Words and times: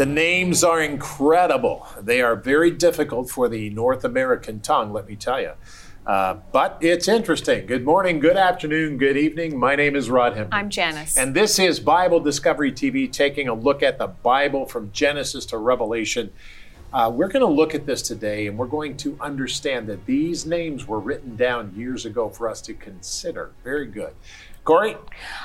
The 0.00 0.06
names 0.06 0.64
are 0.64 0.80
incredible. 0.80 1.86
They 2.00 2.22
are 2.22 2.34
very 2.34 2.70
difficult 2.70 3.28
for 3.28 3.50
the 3.50 3.68
North 3.68 4.02
American 4.02 4.60
tongue, 4.60 4.94
let 4.94 5.06
me 5.06 5.14
tell 5.14 5.38
you. 5.38 5.52
Uh, 6.06 6.38
but 6.52 6.78
it's 6.80 7.06
interesting. 7.06 7.66
Good 7.66 7.84
morning, 7.84 8.18
good 8.18 8.38
afternoon, 8.38 8.96
good 8.96 9.18
evening. 9.18 9.58
My 9.58 9.76
name 9.76 9.94
is 9.94 10.08
Rod 10.08 10.36
Hembree. 10.36 10.48
I'm 10.52 10.70
Janice. 10.70 11.18
And 11.18 11.34
this 11.34 11.58
is 11.58 11.80
Bible 11.80 12.18
Discovery 12.18 12.72
TV, 12.72 13.12
taking 13.12 13.48
a 13.48 13.52
look 13.52 13.82
at 13.82 13.98
the 13.98 14.06
Bible 14.06 14.64
from 14.64 14.90
Genesis 14.90 15.44
to 15.44 15.58
Revelation. 15.58 16.32
Uh, 16.94 17.12
we're 17.14 17.28
going 17.28 17.44
to 17.44 17.52
look 17.52 17.74
at 17.74 17.84
this 17.84 18.00
today 18.00 18.46
and 18.46 18.56
we're 18.56 18.66
going 18.66 18.96
to 18.96 19.18
understand 19.20 19.86
that 19.88 20.06
these 20.06 20.46
names 20.46 20.86
were 20.86 20.98
written 20.98 21.36
down 21.36 21.74
years 21.76 22.06
ago 22.06 22.30
for 22.30 22.48
us 22.48 22.62
to 22.62 22.72
consider. 22.72 23.50
Very 23.62 23.86
good. 23.86 24.14
Corey? 24.64 24.96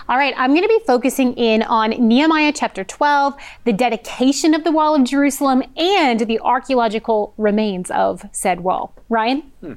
All 0.09 0.17
right, 0.17 0.33
I'm 0.37 0.51
going 0.51 0.63
to 0.63 0.67
be 0.67 0.81
focusing 0.85 1.33
in 1.33 1.63
on 1.63 1.91
Nehemiah 1.91 2.53
chapter 2.53 2.83
12, 2.83 3.35
the 3.63 3.73
dedication 3.73 4.53
of 4.53 4.63
the 4.63 4.71
wall 4.71 4.95
of 4.95 5.03
Jerusalem, 5.03 5.63
and 5.77 6.21
the 6.21 6.39
archaeological 6.39 7.33
remains 7.37 7.89
of 7.91 8.25
said 8.31 8.61
wall. 8.61 8.93
Ryan? 9.09 9.51
Hmm. 9.61 9.73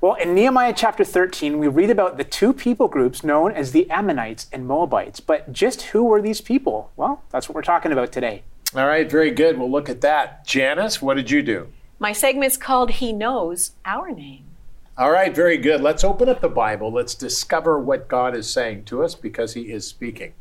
Well, 0.00 0.14
in 0.14 0.34
Nehemiah 0.34 0.74
chapter 0.76 1.02
13, 1.02 1.58
we 1.58 1.66
read 1.66 1.88
about 1.88 2.18
the 2.18 2.24
two 2.24 2.52
people 2.52 2.88
groups 2.88 3.24
known 3.24 3.52
as 3.52 3.72
the 3.72 3.90
Ammonites 3.90 4.48
and 4.52 4.66
Moabites. 4.66 5.18
But 5.20 5.50
just 5.50 5.80
who 5.82 6.04
were 6.04 6.20
these 6.20 6.42
people? 6.42 6.90
Well, 6.94 7.22
that's 7.30 7.48
what 7.48 7.54
we're 7.54 7.62
talking 7.62 7.90
about 7.90 8.12
today. 8.12 8.42
All 8.76 8.86
right, 8.86 9.10
very 9.10 9.30
good. 9.30 9.58
We'll 9.58 9.70
look 9.70 9.88
at 9.88 10.02
that. 10.02 10.44
Janice, 10.44 11.00
what 11.00 11.14
did 11.14 11.30
you 11.30 11.42
do? 11.42 11.68
My 11.98 12.12
segment's 12.12 12.58
called 12.58 12.90
He 12.90 13.14
Knows 13.14 13.72
Our 13.86 14.10
Name. 14.10 14.44
All 14.96 15.10
right, 15.10 15.34
very 15.34 15.56
good. 15.56 15.80
Let's 15.80 16.04
open 16.04 16.28
up 16.28 16.40
the 16.40 16.48
Bible. 16.48 16.92
Let's 16.92 17.16
discover 17.16 17.80
what 17.80 18.08
God 18.08 18.36
is 18.36 18.48
saying 18.48 18.84
to 18.84 19.02
us 19.02 19.16
because 19.16 19.54
He 19.54 19.72
is 19.72 19.84
speaking. 19.84 20.34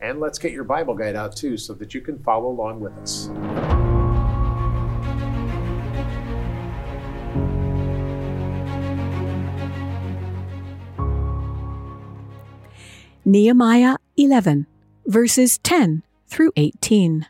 And 0.00 0.20
let's 0.20 0.38
get 0.38 0.52
your 0.52 0.62
Bible 0.62 0.94
guide 0.94 1.16
out 1.16 1.34
too 1.34 1.56
so 1.56 1.74
that 1.74 1.92
you 1.92 2.00
can 2.00 2.18
follow 2.20 2.48
along 2.48 2.78
with 2.78 2.92
us. 2.98 3.28
Nehemiah 13.24 13.96
11, 14.16 14.68
verses 15.06 15.58
10 15.58 16.04
through 16.28 16.52
18. 16.54 17.26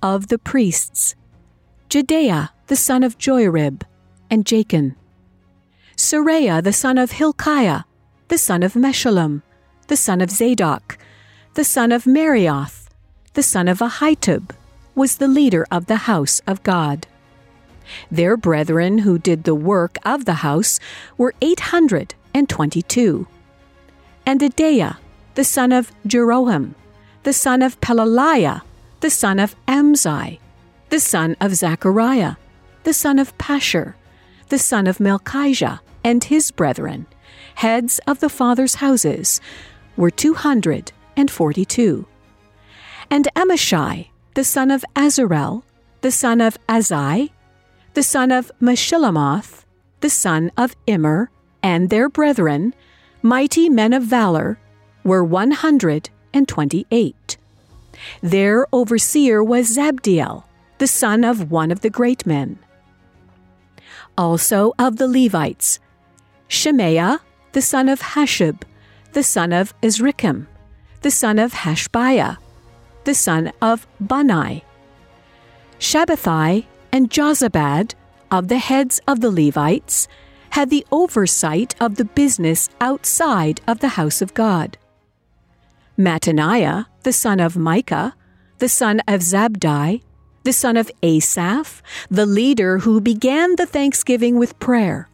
Of 0.00 0.28
the 0.28 0.38
priests, 0.38 1.16
Jedaiah 1.90 2.50
the 2.68 2.76
son 2.76 3.02
of 3.02 3.18
Joiarib, 3.18 3.82
and 4.30 4.44
Jachin. 4.44 4.94
Seraiah 5.96 6.62
the 6.62 6.72
son 6.72 6.98
of 6.98 7.12
Hilkiah, 7.12 7.82
the 8.28 8.38
son 8.38 8.62
of 8.62 8.74
Meshullam, 8.74 9.42
the 9.86 9.96
son 9.96 10.20
of 10.20 10.30
Zadok, 10.30 10.98
the 11.54 11.64
son 11.64 11.92
of 11.92 12.04
Meraioth, 12.04 12.88
the 13.34 13.42
son 13.42 13.68
of 13.68 13.78
Ahitub, 13.78 14.50
was 14.94 15.16
the 15.16 15.28
leader 15.28 15.66
of 15.70 15.86
the 15.86 16.08
house 16.08 16.40
of 16.46 16.62
God. 16.62 17.06
Their 18.10 18.36
brethren 18.36 18.98
who 18.98 19.18
did 19.18 19.44
the 19.44 19.54
work 19.54 19.98
of 20.04 20.24
the 20.24 20.40
house 20.42 20.80
were 21.16 21.34
eight 21.40 21.60
hundred 21.60 22.14
and 22.32 22.48
twenty-two 22.48 23.26
and 24.26 24.40
Adaiah, 24.40 24.96
the 25.34 25.44
son 25.44 25.70
of 25.70 25.92
Jeroham, 26.06 26.74
the 27.24 27.32
son 27.32 27.62
of 27.62 27.80
Pelaliah, 27.80 28.62
the 29.00 29.10
son 29.10 29.38
of 29.38 29.54
Amzi, 29.68 30.38
the 30.88 31.00
son 31.00 31.36
of 31.40 31.54
Zechariah, 31.54 32.36
the 32.84 32.94
son 32.94 33.18
of 33.18 33.36
Pashur, 33.36 33.94
the 34.48 34.58
son 34.58 34.86
of 34.86 34.98
Malchijah, 34.98 35.80
and 36.02 36.24
his 36.24 36.50
brethren, 36.50 37.06
heads 37.56 38.00
of 38.06 38.20
the 38.20 38.28
fathers' 38.28 38.76
houses, 38.76 39.40
were 39.96 40.10
two 40.10 40.34
hundred 40.34 40.92
and 41.16 41.30
forty-two. 41.30 42.06
And 43.10 43.28
Amashai, 43.36 44.08
the 44.34 44.44
son 44.44 44.70
of 44.70 44.84
Azarel, 44.94 45.62
the 46.00 46.10
son 46.10 46.40
of 46.40 46.58
Azai, 46.68 47.30
the 47.94 48.02
son 48.02 48.32
of 48.32 48.50
Meshillemoth, 48.60 49.64
the 50.00 50.10
son 50.10 50.50
of 50.56 50.74
Immer, 50.86 51.30
and 51.62 51.88
their 51.88 52.08
brethren, 52.08 52.74
mighty 53.22 53.70
men 53.70 53.92
of 53.92 54.02
valor, 54.02 54.58
were 55.04 55.24
128. 55.24 57.36
Their 58.20 58.66
overseer 58.72 59.42
was 59.42 59.76
Zabdiel, 59.76 60.44
the 60.78 60.86
son 60.86 61.24
of 61.24 61.50
one 61.50 61.70
of 61.70 61.80
the 61.80 61.90
great 61.90 62.26
men. 62.26 62.58
Also 64.16 64.72
of 64.78 64.96
the 64.96 65.08
Levites, 65.08 65.80
Shemaiah, 66.48 67.20
the 67.52 67.62
son 67.62 67.88
of 67.88 68.00
Hasshub, 68.00 68.62
the 69.12 69.22
son 69.22 69.52
of 69.52 69.74
Azrikam, 69.80 70.46
the 71.02 71.10
son 71.10 71.38
of 71.38 71.52
Hashbiah, 71.52 72.36
the 73.04 73.14
son 73.14 73.52
of 73.60 73.86
Bunai, 74.02 74.62
Shabbethai 75.78 76.66
and 76.92 77.10
Jozabad, 77.10 77.94
of 78.30 78.48
the 78.48 78.58
heads 78.58 79.00
of 79.06 79.20
the 79.20 79.30
Levites, 79.30 80.08
had 80.50 80.70
the 80.70 80.86
oversight 80.90 81.74
of 81.80 81.96
the 81.96 82.04
business 82.04 82.68
outside 82.80 83.60
of 83.66 83.80
the 83.80 83.88
house 83.88 84.22
of 84.22 84.34
God. 84.34 84.78
Mattaniah, 85.98 86.86
the 87.02 87.12
son 87.12 87.40
of 87.40 87.56
Micah, 87.56 88.14
the 88.58 88.68
son 88.68 89.00
of 89.06 89.20
Zabdi, 89.20 90.02
the 90.44 90.52
son 90.52 90.76
of 90.76 90.90
Asaph, 91.02 91.82
the 92.10 92.26
leader 92.26 92.78
who 92.78 93.00
began 93.00 93.56
the 93.56 93.66
thanksgiving 93.66 94.38
with 94.38 94.58
prayer. 94.58 95.08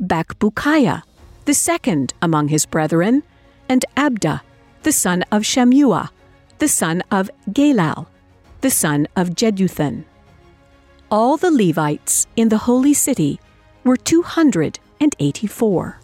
Bakbukiah, 0.00 1.02
the 1.44 1.54
second 1.54 2.14
among 2.20 2.48
his 2.48 2.66
brethren, 2.66 3.22
and 3.68 3.84
Abda, 3.96 4.40
the 4.82 4.92
son 4.92 5.22
of 5.30 5.42
Shammua, 5.42 6.10
the 6.58 6.68
son 6.68 7.02
of 7.10 7.30
Galal, 7.50 8.06
the 8.62 8.70
son 8.70 9.06
of 9.14 9.30
Jeduthun. 9.30 10.04
All 11.10 11.36
the 11.36 11.50
Levites 11.50 12.26
in 12.36 12.48
the 12.48 12.58
holy 12.58 12.94
city 12.94 13.40
were 13.84 13.96
284. 13.96 16.00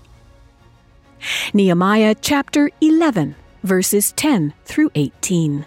Nehemiah 1.54 2.14
chapter 2.20 2.70
11, 2.80 3.34
verses 3.62 4.12
10 4.12 4.52
through 4.64 4.90
18. 4.94 5.64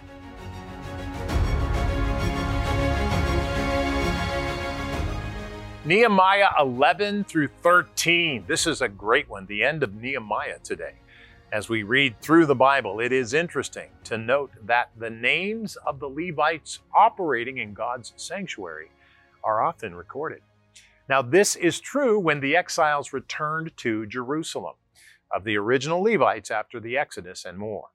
Nehemiah 5.88 6.50
11 6.60 7.24
through 7.24 7.48
13. 7.62 8.44
This 8.46 8.66
is 8.66 8.82
a 8.82 8.90
great 8.90 9.26
one, 9.26 9.46
the 9.46 9.64
end 9.64 9.82
of 9.82 9.94
Nehemiah 9.94 10.58
today. 10.62 10.96
As 11.50 11.70
we 11.70 11.82
read 11.82 12.20
through 12.20 12.44
the 12.44 12.54
Bible, 12.54 13.00
it 13.00 13.10
is 13.10 13.32
interesting 13.32 13.88
to 14.04 14.18
note 14.18 14.50
that 14.66 14.90
the 14.98 15.08
names 15.08 15.78
of 15.86 15.98
the 15.98 16.10
Levites 16.10 16.80
operating 16.94 17.56
in 17.56 17.72
God's 17.72 18.12
sanctuary 18.16 18.90
are 19.42 19.62
often 19.62 19.94
recorded. 19.94 20.42
Now, 21.08 21.22
this 21.22 21.56
is 21.56 21.80
true 21.80 22.20
when 22.20 22.40
the 22.40 22.54
exiles 22.54 23.14
returned 23.14 23.74
to 23.78 24.04
Jerusalem, 24.04 24.74
of 25.32 25.42
the 25.44 25.56
original 25.56 26.02
Levites 26.02 26.50
after 26.50 26.80
the 26.80 26.98
Exodus 26.98 27.46
and 27.46 27.56
more. 27.56 27.86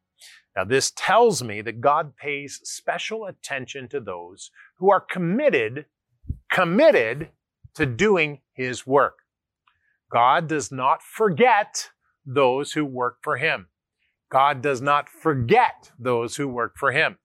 Now, 0.55 0.63
this 0.63 0.89
tells 0.95 1.43
me 1.43 1.61
that 1.61 1.79
God 1.79 2.17
pays 2.17 2.59
special 2.63 3.27
attention 3.27 3.87
to 3.89 3.99
those 3.99 4.49
who 4.77 4.89
are 4.89 4.99
committed, 4.99 5.85
committed 6.49 7.29
to 7.75 7.85
doing 7.85 8.41
His 8.53 8.85
work. 8.85 9.19
God 10.11 10.47
does 10.47 10.71
not 10.71 11.01
forget 11.01 11.89
those 12.25 12.73
who 12.73 12.85
work 12.85 13.17
for 13.21 13.37
Him. 13.37 13.67
God 14.31 14.61
does 14.61 14.81
not 14.81 15.09
forget 15.09 15.91
those 15.99 16.35
who 16.35 16.47
work 16.47 16.73
for 16.77 16.91
Him. 16.91 17.17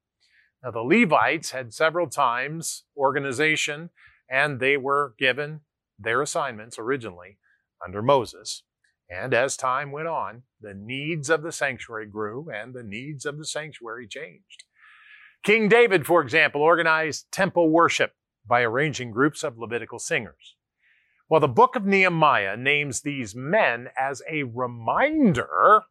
Now, 0.63 0.71
the 0.73 0.81
Levites 0.81 1.53
had 1.53 1.73
several 1.73 2.09
times 2.09 2.85
organization 2.97 3.91
and 4.29 4.61
they 4.61 4.77
were 4.77 5.15
given 5.19 5.61
their 5.99 6.21
assignments 6.23 6.79
originally 6.79 7.39
under 7.85 8.03
Moses. 8.03 8.62
And 9.11 9.33
as 9.33 9.56
time 9.56 9.91
went 9.91 10.09
on, 10.09 10.43
the 10.61 10.75
needs 10.75 11.31
of 11.31 11.43
the 11.43 11.53
sanctuary 11.53 12.06
grew 12.06 12.51
and 12.53 12.75
the 12.75 12.83
needs 12.83 13.25
of 13.25 13.39
the 13.39 13.47
sanctuary 13.47 14.06
changed. 14.06 14.65
King 15.43 15.69
David, 15.69 16.05
for 16.05 16.21
example, 16.21 16.61
organized 16.61 17.31
temple 17.33 17.71
worship 17.71 18.12
by 18.49 18.62
arranging 18.62 19.11
groups 19.11 19.45
of 19.45 19.59
Levitical 19.59 19.99
singers. 19.99 20.56
Well, 21.29 21.41
the 21.41 21.49
book 21.49 21.77
of 21.77 21.85
Nehemiah 21.85 22.56
names 22.56 23.03
these 23.03 23.35
men 23.35 23.89
as 23.99 24.23
a 24.31 24.45
reminder 24.45 25.83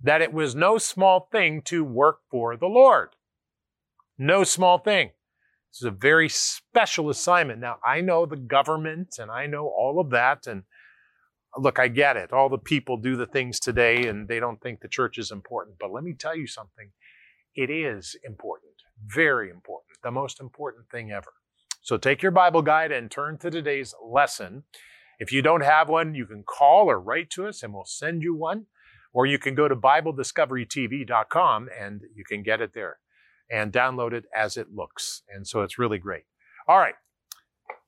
that 0.00 0.22
it 0.22 0.32
was 0.32 0.54
no 0.54 0.78
small 0.78 1.28
thing 1.32 1.62
to 1.62 1.84
work 1.84 2.20
for 2.30 2.56
the 2.56 2.66
Lord. 2.68 3.10
No 4.16 4.44
small 4.44 4.78
thing. 4.78 5.10
This 5.72 5.82
is 5.82 5.86
a 5.86 5.90
very 5.90 6.28
special 6.28 7.10
assignment. 7.10 7.60
Now, 7.60 7.78
I 7.84 8.00
know 8.00 8.24
the 8.24 8.36
government 8.36 9.16
and 9.18 9.30
I 9.30 9.46
know 9.46 9.66
all 9.66 10.00
of 10.00 10.10
that. 10.10 10.46
And 10.46 10.62
look, 11.56 11.80
I 11.80 11.88
get 11.88 12.16
it. 12.16 12.32
All 12.32 12.48
the 12.48 12.58
people 12.58 12.96
do 12.96 13.16
the 13.16 13.26
things 13.26 13.58
today 13.58 14.06
and 14.06 14.28
they 14.28 14.38
don't 14.38 14.60
think 14.60 14.80
the 14.80 14.88
church 14.88 15.18
is 15.18 15.32
important. 15.32 15.76
But 15.80 15.92
let 15.92 16.04
me 16.04 16.14
tell 16.14 16.36
you 16.36 16.46
something 16.46 16.90
it 17.54 17.70
is 17.70 18.16
important, 18.24 18.74
very 19.04 19.50
important, 19.50 19.98
the 20.04 20.12
most 20.12 20.40
important 20.40 20.88
thing 20.90 21.10
ever. 21.10 21.32
So 21.80 21.96
take 21.96 22.22
your 22.22 22.32
Bible 22.32 22.62
guide 22.62 22.92
and 22.92 23.10
turn 23.10 23.38
to 23.38 23.50
today's 23.50 23.94
lesson. 24.04 24.64
If 25.18 25.32
you 25.32 25.42
don't 25.42 25.62
have 25.64 25.88
one, 25.88 26.14
you 26.14 26.26
can 26.26 26.44
call 26.44 26.90
or 26.90 27.00
write 27.00 27.30
to 27.30 27.46
us 27.46 27.62
and 27.62 27.72
we'll 27.72 27.84
send 27.84 28.22
you 28.22 28.34
one. 28.36 28.66
Or 29.12 29.26
you 29.26 29.38
can 29.38 29.54
go 29.54 29.66
to 29.68 29.74
BibleDiscoveryTV.com 29.74 31.68
and 31.80 32.02
you 32.14 32.24
can 32.24 32.42
get 32.42 32.60
it 32.60 32.72
there. 32.74 32.98
and 33.50 33.72
download 33.72 34.12
it 34.12 34.24
as 34.36 34.56
it 34.56 34.68
looks. 34.74 35.22
And 35.28 35.46
so 35.46 35.62
it's 35.62 35.78
really 35.78 35.98
great. 35.98 36.24
All 36.66 36.78
right. 36.78 36.94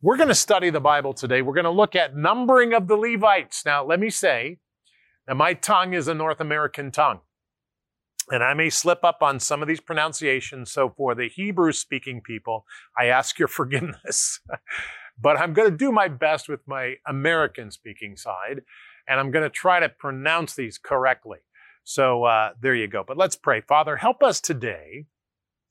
We're 0.03 0.17
going 0.17 0.29
to 0.29 0.35
study 0.35 0.71
the 0.71 0.81
Bible 0.81 1.13
today. 1.13 1.43
We're 1.43 1.55
going 1.55 1.65
to 1.65 1.71
look 1.71 1.95
at 1.95 2.17
numbering 2.17 2.73
of 2.73 2.89
the 2.89 2.97
Levites. 2.97 3.65
Now, 3.67 3.85
let 3.85 4.01
me 4.01 4.09
say 4.09 4.59
that 5.27 5.37
my 5.37 5.53
tongue 5.53 5.93
is 5.93 6.09
a 6.09 6.15
North 6.15 6.41
American 6.41 6.91
tongue. 6.91 7.21
And 8.31 8.45
I 8.45 8.55
may 8.55 8.71
slip 8.71 9.05
up 9.05 9.23
on 9.23 9.41
some 9.41 9.61
of 9.61 9.69
these 9.69 9.81
pronunciations. 9.81 10.71
So 10.71 10.93
for 10.97 11.15
the 11.15 11.29
Hebrew 11.29 11.73
speaking 11.73 12.21
people, 12.21 12.65
I 12.99 13.07
ask 13.07 13.39
your 13.39 13.49
forgiveness. 13.61 14.41
but 15.21 15.39
I'm 15.39 15.53
going 15.53 15.71
to 15.71 15.77
do 15.77 15.93
my 15.93 16.09
best 16.09 16.49
with 16.49 16.61
my 16.67 16.95
American 17.07 17.71
speaking 17.71 18.17
side. 18.17 18.63
And 19.09 19.19
I'm 19.19 19.31
going 19.31 19.43
to 19.43 19.51
try 19.51 19.81
to 19.81 19.89
pronounce 19.89 20.55
these 20.55 20.79
correctly. 20.79 21.39
So 21.83 22.25
uh, 22.25 22.51
there 22.61 22.75
you 22.75 22.87
go. 22.87 23.03
But 23.07 23.17
let's 23.17 23.37
pray. 23.37 23.61
Father, 23.61 23.97
help 23.97 24.23
us 24.23 24.41
today 24.41 25.07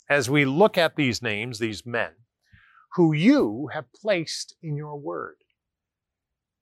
as 0.10 0.30
we 0.30 0.44
look 0.44 0.78
at 0.78 0.96
these 0.96 1.22
names, 1.22 1.60
these 1.60 1.86
men 1.86 2.12
who 2.96 3.14
you 3.14 3.70
have 3.74 3.86
placed 3.94 4.56
in 4.62 4.76
your 4.76 4.98
word. 4.98 5.36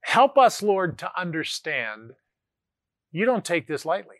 Help 0.02 0.38
us, 0.38 0.62
Lord, 0.62 0.98
to 0.98 1.10
understand 1.18 2.12
you 3.10 3.24
don't 3.24 3.44
take 3.44 3.66
this 3.66 3.86
lightly. 3.86 4.16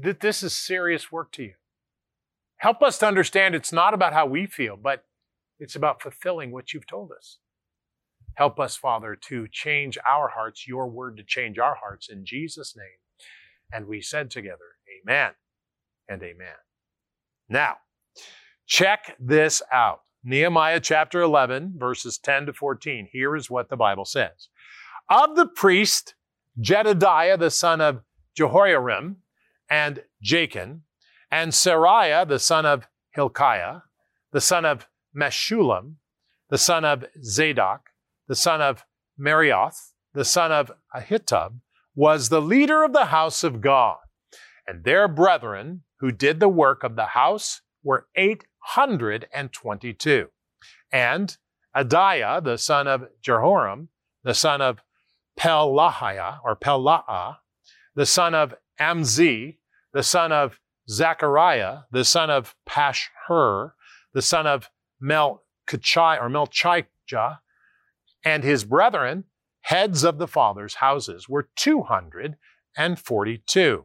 That 0.00 0.20
this 0.20 0.42
is 0.42 0.54
serious 0.54 1.12
work 1.12 1.32
to 1.32 1.42
you. 1.42 1.54
Help 2.56 2.82
us 2.82 2.96
to 2.98 3.06
understand 3.06 3.54
it's 3.54 3.72
not 3.72 3.92
about 3.92 4.12
how 4.12 4.24
we 4.24 4.46
feel, 4.46 4.76
but 4.76 5.04
it's 5.58 5.76
about 5.76 6.00
fulfilling 6.00 6.50
what 6.50 6.72
you've 6.72 6.86
told 6.86 7.10
us. 7.10 7.38
Help 8.36 8.58
us, 8.58 8.76
Father, 8.76 9.14
to 9.14 9.46
change 9.50 9.98
our 10.08 10.28
hearts, 10.28 10.66
your 10.66 10.88
word 10.88 11.16
to 11.18 11.22
change 11.22 11.58
our 11.58 11.74
hearts 11.74 12.08
in 12.08 12.24
Jesus' 12.24 12.74
name. 12.76 12.86
And 13.72 13.86
we 13.86 14.00
said 14.00 14.30
together, 14.30 14.76
Amen 15.02 15.32
and 16.08 16.22
Amen. 16.22 16.54
Now, 17.48 17.76
check 18.66 19.16
this 19.20 19.60
out. 19.72 20.00
Nehemiah 20.24 20.80
chapter 20.80 21.20
11, 21.20 21.74
verses 21.76 22.16
10 22.16 22.46
to 22.46 22.52
14. 22.52 23.08
Here 23.12 23.34
is 23.36 23.50
what 23.50 23.68
the 23.68 23.76
Bible 23.76 24.04
says. 24.04 24.48
Of 25.10 25.36
the 25.36 25.46
priest 25.46 26.14
Jedediah, 26.60 27.36
the 27.36 27.50
son 27.50 27.80
of 27.80 28.02
Jehoiarim, 28.38 29.16
and 29.72 30.04
Jachin, 30.22 30.82
and 31.30 31.50
Seraiah, 31.50 32.28
the 32.28 32.38
son 32.38 32.66
of 32.66 32.86
Hilkiah, 33.12 33.80
the 34.30 34.40
son 34.40 34.66
of 34.66 34.86
Meshullam, 35.16 35.94
the 36.50 36.58
son 36.58 36.84
of 36.84 37.06
Zadok, 37.24 37.88
the 38.28 38.34
son 38.34 38.60
of 38.60 38.84
Meraioth, 39.18 39.94
the 40.12 40.26
son 40.26 40.52
of 40.52 40.70
Ahitub, 40.94 41.60
was 41.94 42.28
the 42.28 42.42
leader 42.42 42.84
of 42.84 42.92
the 42.92 43.06
house 43.06 43.42
of 43.42 43.62
God. 43.62 43.96
And 44.66 44.84
their 44.84 45.08
brethren 45.08 45.84
who 46.00 46.12
did 46.12 46.38
the 46.38 46.50
work 46.50 46.84
of 46.84 46.94
the 46.94 47.06
house 47.06 47.62
were 47.82 48.08
822. 48.14 50.28
And 50.92 51.36
Adaiah, 51.74 52.44
the 52.44 52.58
son 52.58 52.86
of 52.86 53.06
Jehoram, 53.22 53.88
the 54.22 54.34
son 54.34 54.60
of 54.60 54.80
Pelahiah 55.40 56.40
or 56.44 56.56
Pelaa, 56.56 57.38
the 57.94 58.04
son 58.04 58.34
of 58.34 58.54
Amzi, 58.78 59.56
the 59.92 60.02
son 60.02 60.32
of 60.32 60.58
Zechariah, 60.88 61.80
the 61.90 62.04
son 62.04 62.30
of 62.30 62.54
Pashhur, 62.68 63.72
the 64.12 64.22
son 64.22 64.46
of 64.46 64.68
Melchijah 65.02 66.20
or 66.20 66.28
Melchijah, 66.28 67.38
and 68.24 68.44
his 68.44 68.64
brethren, 68.64 69.24
heads 69.62 70.04
of 70.04 70.18
the 70.18 70.28
fathers' 70.28 70.74
houses, 70.74 71.28
were 71.28 71.48
242. 71.56 73.84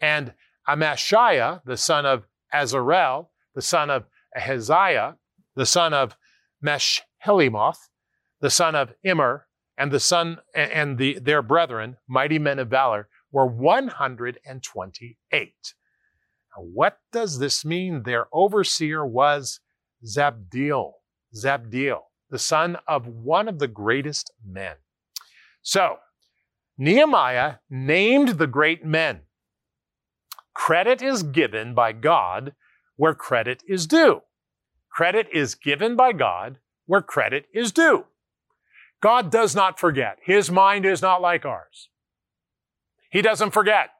And 0.00 0.32
Amashiah, 0.68 1.62
the 1.64 1.76
son 1.76 2.06
of 2.06 2.26
Azarel, 2.52 3.28
the 3.54 3.62
son 3.62 3.90
of 3.90 4.06
Ahaziah, 4.36 5.16
the 5.54 5.66
son 5.66 5.94
of 5.94 6.16
Meshillemoth, 6.64 7.88
the 8.40 8.50
son 8.50 8.74
of 8.74 8.92
Immer, 9.02 9.46
and 9.76 9.92
the 9.92 10.00
son 10.00 10.38
and 10.54 10.98
the, 10.98 11.18
their 11.18 11.42
brethren, 11.42 11.96
mighty 12.08 12.38
men 12.38 12.58
of 12.58 12.68
valor, 12.68 13.08
were 13.34 13.46
128. 13.46 15.54
Now, 16.56 16.62
what 16.62 16.98
does 17.12 17.40
this 17.40 17.64
mean? 17.64 18.04
Their 18.04 18.28
overseer 18.32 19.04
was 19.04 19.58
Zabdiel, 20.06 20.92
Zabdiel, 21.34 22.02
the 22.30 22.38
son 22.38 22.76
of 22.86 23.08
one 23.08 23.48
of 23.48 23.58
the 23.58 23.66
greatest 23.66 24.30
men. 24.46 24.76
So, 25.62 25.96
Nehemiah 26.78 27.54
named 27.68 28.38
the 28.38 28.46
great 28.46 28.84
men. 28.84 29.22
Credit 30.54 31.02
is 31.02 31.24
given 31.24 31.74
by 31.74 31.90
God 31.90 32.54
where 32.94 33.14
credit 33.14 33.64
is 33.66 33.88
due. 33.88 34.20
Credit 34.92 35.26
is 35.32 35.56
given 35.56 35.96
by 35.96 36.12
God 36.12 36.60
where 36.86 37.02
credit 37.02 37.46
is 37.52 37.72
due. 37.72 38.04
God 39.02 39.32
does 39.32 39.56
not 39.56 39.80
forget. 39.80 40.18
His 40.22 40.52
mind 40.52 40.86
is 40.86 41.02
not 41.02 41.20
like 41.20 41.44
ours. 41.44 41.88
He 43.14 43.22
doesn't 43.22 43.52
forget. 43.52 43.90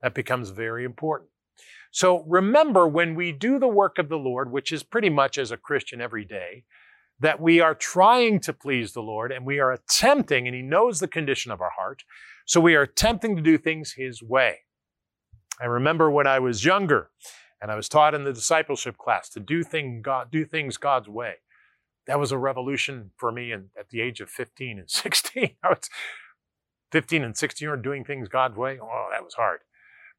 That 0.00 0.14
becomes 0.14 0.50
very 0.50 0.84
important. 0.84 1.30
So 1.90 2.22
remember 2.28 2.86
when 2.86 3.16
we 3.16 3.32
do 3.32 3.58
the 3.58 3.66
work 3.66 3.98
of 3.98 4.08
the 4.08 4.16
Lord, 4.16 4.52
which 4.52 4.70
is 4.70 4.84
pretty 4.84 5.10
much 5.10 5.38
as 5.38 5.50
a 5.50 5.56
Christian 5.56 6.00
every 6.00 6.24
day, 6.24 6.62
that 7.18 7.40
we 7.40 7.60
are 7.60 7.74
trying 7.74 8.38
to 8.40 8.52
please 8.52 8.92
the 8.92 9.02
Lord 9.02 9.32
and 9.32 9.44
we 9.44 9.58
are 9.58 9.72
attempting, 9.72 10.46
and 10.46 10.54
He 10.54 10.62
knows 10.62 11.00
the 11.00 11.08
condition 11.08 11.50
of 11.50 11.60
our 11.60 11.72
heart, 11.76 12.04
so 12.46 12.60
we 12.60 12.76
are 12.76 12.82
attempting 12.82 13.34
to 13.34 13.42
do 13.42 13.58
things 13.58 13.94
His 13.96 14.22
way. 14.22 14.58
I 15.60 15.66
remember 15.66 16.08
when 16.08 16.28
I 16.28 16.38
was 16.38 16.64
younger 16.64 17.10
and 17.60 17.72
I 17.72 17.74
was 17.74 17.88
taught 17.88 18.14
in 18.14 18.22
the 18.22 18.32
discipleship 18.32 18.96
class 18.98 19.28
to 19.30 19.40
do, 19.40 19.64
thing 19.64 20.00
God, 20.00 20.30
do 20.30 20.44
things 20.44 20.76
God's 20.76 21.08
way 21.08 21.38
that 22.06 22.18
was 22.18 22.32
a 22.32 22.38
revolution 22.38 23.10
for 23.16 23.32
me 23.32 23.52
and 23.52 23.68
at 23.78 23.88
the 23.88 24.00
age 24.00 24.20
of 24.20 24.28
15 24.30 24.78
and 24.78 24.90
16. 24.90 25.50
I 25.62 25.68
was 25.68 25.88
15 26.94 27.24
and 27.24 27.36
16 27.36 27.66
are 27.66 27.76
doing 27.76 28.04
things 28.04 28.28
God's 28.28 28.56
way. 28.56 28.78
Oh, 28.80 29.08
that 29.10 29.24
was 29.24 29.34
hard. 29.34 29.58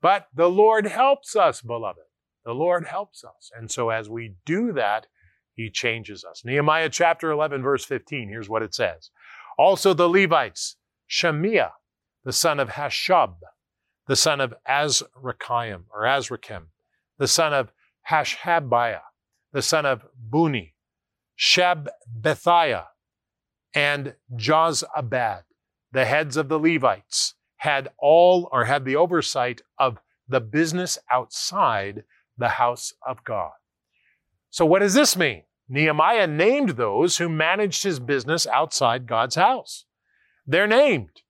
But 0.01 0.27
the 0.35 0.49
Lord 0.49 0.85
helps 0.85 1.33
us, 1.33 1.61
beloved. 1.61 2.03
The 2.43 2.51
Lord 2.51 2.85
helps 2.85 3.23
us. 3.23 3.49
And 3.57 3.71
so 3.71 3.91
as 3.91 4.09
we 4.09 4.35
do 4.45 4.73
that, 4.73 5.07
he 5.53 5.69
changes 5.69 6.25
us. 6.25 6.43
Nehemiah 6.43 6.89
chapter 6.89 7.31
11, 7.31 7.63
verse 7.63 7.85
15, 7.85 8.27
here's 8.27 8.49
what 8.49 8.61
it 8.61 8.75
says. 8.75 9.09
Also 9.57 9.93
the 9.93 10.09
Levites, 10.09 10.75
Shemiah, 11.09 11.71
the 12.25 12.33
son 12.33 12.59
of 12.59 12.71
Hashab, 12.71 13.35
the 14.07 14.17
son 14.17 14.41
of 14.41 14.53
Azrakam, 14.67 15.83
or 15.93 16.01
Azrakam, 16.01 16.63
the 17.17 17.29
son 17.29 17.53
of 17.53 17.71
Hashabiah, 18.11 18.99
the 19.53 19.61
son 19.61 19.85
of 19.85 20.05
Buni, 20.19 20.73
Shabbethiah, 21.37 22.87
and 23.73 24.15
Jozabad, 24.35 25.43
the 25.95 26.03
heads 26.03 26.35
of 26.35 26.49
the 26.49 26.59
Levites, 26.59 27.35
had 27.55 27.87
all 27.97 28.49
or 28.51 28.65
had 28.65 28.83
the 28.83 28.97
oversight 28.97 29.61
of 29.79 29.97
the 30.27 30.41
business 30.41 30.97
outside 31.09 32.03
the 32.37 32.49
house 32.49 32.93
of 33.07 33.23
God. 33.23 33.53
So, 34.49 34.65
what 34.65 34.79
does 34.79 34.93
this 34.93 35.15
mean? 35.15 35.43
Nehemiah 35.69 36.27
named 36.27 36.71
those 36.71 37.17
who 37.17 37.29
managed 37.29 37.83
his 37.83 38.01
business 38.01 38.45
outside 38.45 39.07
God's 39.07 39.35
house. 39.35 39.85
They're 40.45 40.67
named. 40.67 41.21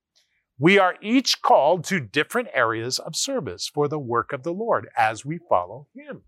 We 0.58 0.80
are 0.80 0.96
each 1.00 1.42
called 1.42 1.84
to 1.84 2.00
different 2.00 2.48
areas 2.52 2.98
of 2.98 3.14
service 3.14 3.70
for 3.72 3.86
the 3.86 4.00
work 4.00 4.32
of 4.32 4.42
the 4.42 4.52
Lord 4.52 4.88
as 4.98 5.24
we 5.24 5.38
follow 5.48 5.86
him. 5.94 6.22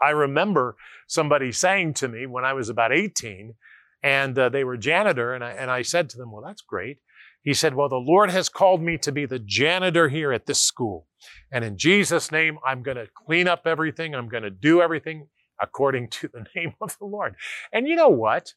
I 0.00 0.10
remember 0.10 0.76
somebody 1.08 1.50
saying 1.50 1.94
to 1.94 2.08
me 2.08 2.26
when 2.26 2.44
I 2.44 2.52
was 2.52 2.68
about 2.68 2.92
18, 2.92 3.54
and 4.02 4.38
uh, 4.38 4.48
they 4.48 4.64
were 4.64 4.76
janitor, 4.76 5.34
and 5.34 5.44
I, 5.44 5.50
and 5.50 5.70
I 5.70 5.82
said 5.82 6.08
to 6.10 6.16
them, 6.16 6.32
Well, 6.32 6.42
that's 6.44 6.62
great. 6.62 6.98
He 7.42 7.54
said, 7.54 7.74
Well, 7.74 7.88
the 7.88 7.96
Lord 7.96 8.30
has 8.30 8.48
called 8.48 8.82
me 8.82 8.98
to 8.98 9.12
be 9.12 9.26
the 9.26 9.38
janitor 9.38 10.08
here 10.08 10.32
at 10.32 10.46
this 10.46 10.60
school. 10.60 11.06
And 11.52 11.64
in 11.64 11.76
Jesus' 11.76 12.32
name, 12.32 12.58
I'm 12.66 12.82
going 12.82 12.96
to 12.96 13.08
clean 13.26 13.48
up 13.48 13.66
everything. 13.66 14.14
I'm 14.14 14.28
going 14.28 14.42
to 14.42 14.50
do 14.50 14.80
everything 14.80 15.28
according 15.60 16.08
to 16.08 16.28
the 16.28 16.46
name 16.56 16.74
of 16.80 16.96
the 16.98 17.06
Lord. 17.06 17.34
And 17.72 17.86
you 17.86 17.96
know 17.96 18.08
what? 18.08 18.54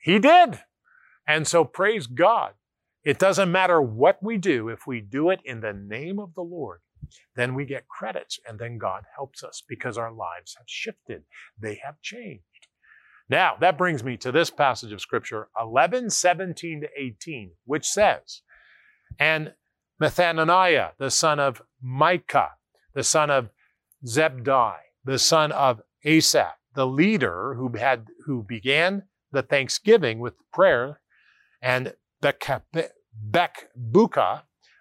He 0.00 0.18
did. 0.18 0.60
And 1.26 1.46
so 1.46 1.64
praise 1.64 2.06
God. 2.06 2.52
It 3.04 3.18
doesn't 3.18 3.50
matter 3.50 3.80
what 3.80 4.22
we 4.22 4.36
do 4.36 4.68
if 4.68 4.86
we 4.86 5.00
do 5.00 5.30
it 5.30 5.40
in 5.44 5.60
the 5.60 5.72
name 5.72 6.18
of 6.18 6.34
the 6.34 6.42
Lord 6.42 6.80
then 7.36 7.54
we 7.54 7.64
get 7.64 7.88
credits, 7.88 8.38
and 8.46 8.58
then 8.58 8.78
God 8.78 9.04
helps 9.14 9.42
us 9.42 9.62
because 9.68 9.96
our 9.96 10.12
lives 10.12 10.54
have 10.58 10.66
shifted. 10.68 11.24
They 11.58 11.80
have 11.84 12.00
changed. 12.02 12.44
Now, 13.30 13.56
that 13.60 13.76
brings 13.76 14.02
me 14.02 14.16
to 14.18 14.32
this 14.32 14.50
passage 14.50 14.92
of 14.92 15.00
Scripture, 15.00 15.48
11, 15.60 16.10
17 16.10 16.80
to 16.80 16.88
18, 16.96 17.50
which 17.64 17.86
says, 17.86 18.42
And 19.18 19.52
Methaniah, 20.00 20.92
the 20.98 21.10
son 21.10 21.38
of 21.38 21.60
Micah, 21.82 22.52
the 22.94 23.04
son 23.04 23.30
of 23.30 23.50
Zebdi, 24.06 24.76
the 25.04 25.18
son 25.18 25.52
of 25.52 25.82
Asaph, 26.04 26.54
the 26.74 26.86
leader 26.86 27.54
who 27.54 27.76
had 27.76 28.06
who 28.24 28.42
began 28.42 29.02
the 29.32 29.42
thanksgiving 29.42 30.20
with 30.20 30.34
prayer, 30.52 31.00
and 31.60 31.94
Bekbuka, 32.22 32.92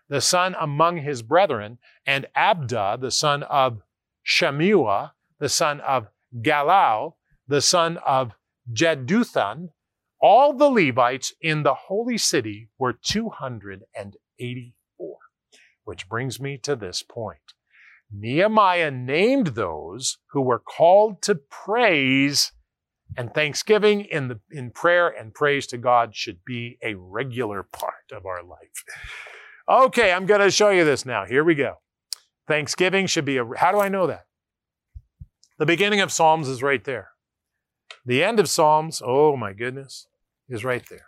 the 0.07 0.21
son 0.21 0.55
among 0.59 0.97
his 0.97 1.21
brethren, 1.21 1.79
and 2.05 2.27
Abda, 2.35 3.01
the 3.01 3.11
son 3.11 3.43
of 3.43 3.81
Shammua, 4.25 5.11
the 5.39 5.49
son 5.49 5.81
of 5.81 6.07
Galal, 6.41 7.16
the 7.47 7.61
son 7.61 7.97
of 8.05 8.33
Jeduthun. 8.71 9.69
All 10.19 10.53
the 10.53 10.69
Levites 10.69 11.33
in 11.41 11.63
the 11.63 11.75
holy 11.75 12.17
city 12.17 12.69
were 12.79 12.93
284. 12.93 15.17
Which 15.83 16.09
brings 16.09 16.39
me 16.39 16.57
to 16.63 16.75
this 16.75 17.03
point. 17.03 17.53
Nehemiah 18.11 18.91
named 18.91 19.47
those 19.47 20.17
who 20.31 20.41
were 20.41 20.59
called 20.59 21.21
to 21.23 21.35
praise 21.35 22.53
and 23.15 23.33
thanksgiving 23.33 24.01
in 24.01 24.27
the 24.27 24.39
in 24.51 24.71
prayer 24.71 25.07
and 25.07 25.33
praise 25.33 25.67
to 25.67 25.77
God 25.77 26.15
should 26.15 26.39
be 26.45 26.77
a 26.83 26.95
regular 26.95 27.63
part 27.63 28.11
of 28.11 28.25
our 28.25 28.43
life. 28.43 28.83
Okay, 29.69 30.11
I'm 30.11 30.25
going 30.25 30.41
to 30.41 30.51
show 30.51 30.69
you 30.69 30.85
this 30.85 31.05
now. 31.05 31.25
Here 31.25 31.43
we 31.43 31.55
go. 31.55 31.75
Thanksgiving 32.47 33.07
should 33.07 33.25
be 33.25 33.37
a 33.37 33.45
How 33.57 33.71
do 33.71 33.79
I 33.79 33.89
know 33.89 34.07
that? 34.07 34.25
The 35.57 35.65
beginning 35.65 36.01
of 36.01 36.11
Psalms 36.11 36.47
is 36.47 36.63
right 36.63 36.83
there. 36.83 37.09
The 38.07 38.23
end 38.23 38.39
of 38.39 38.47
Psalms, 38.47 39.01
oh 39.05 39.35
my 39.35 39.51
goodness, 39.51 40.07
is 40.47 40.63
right 40.63 40.83
there. 40.89 41.07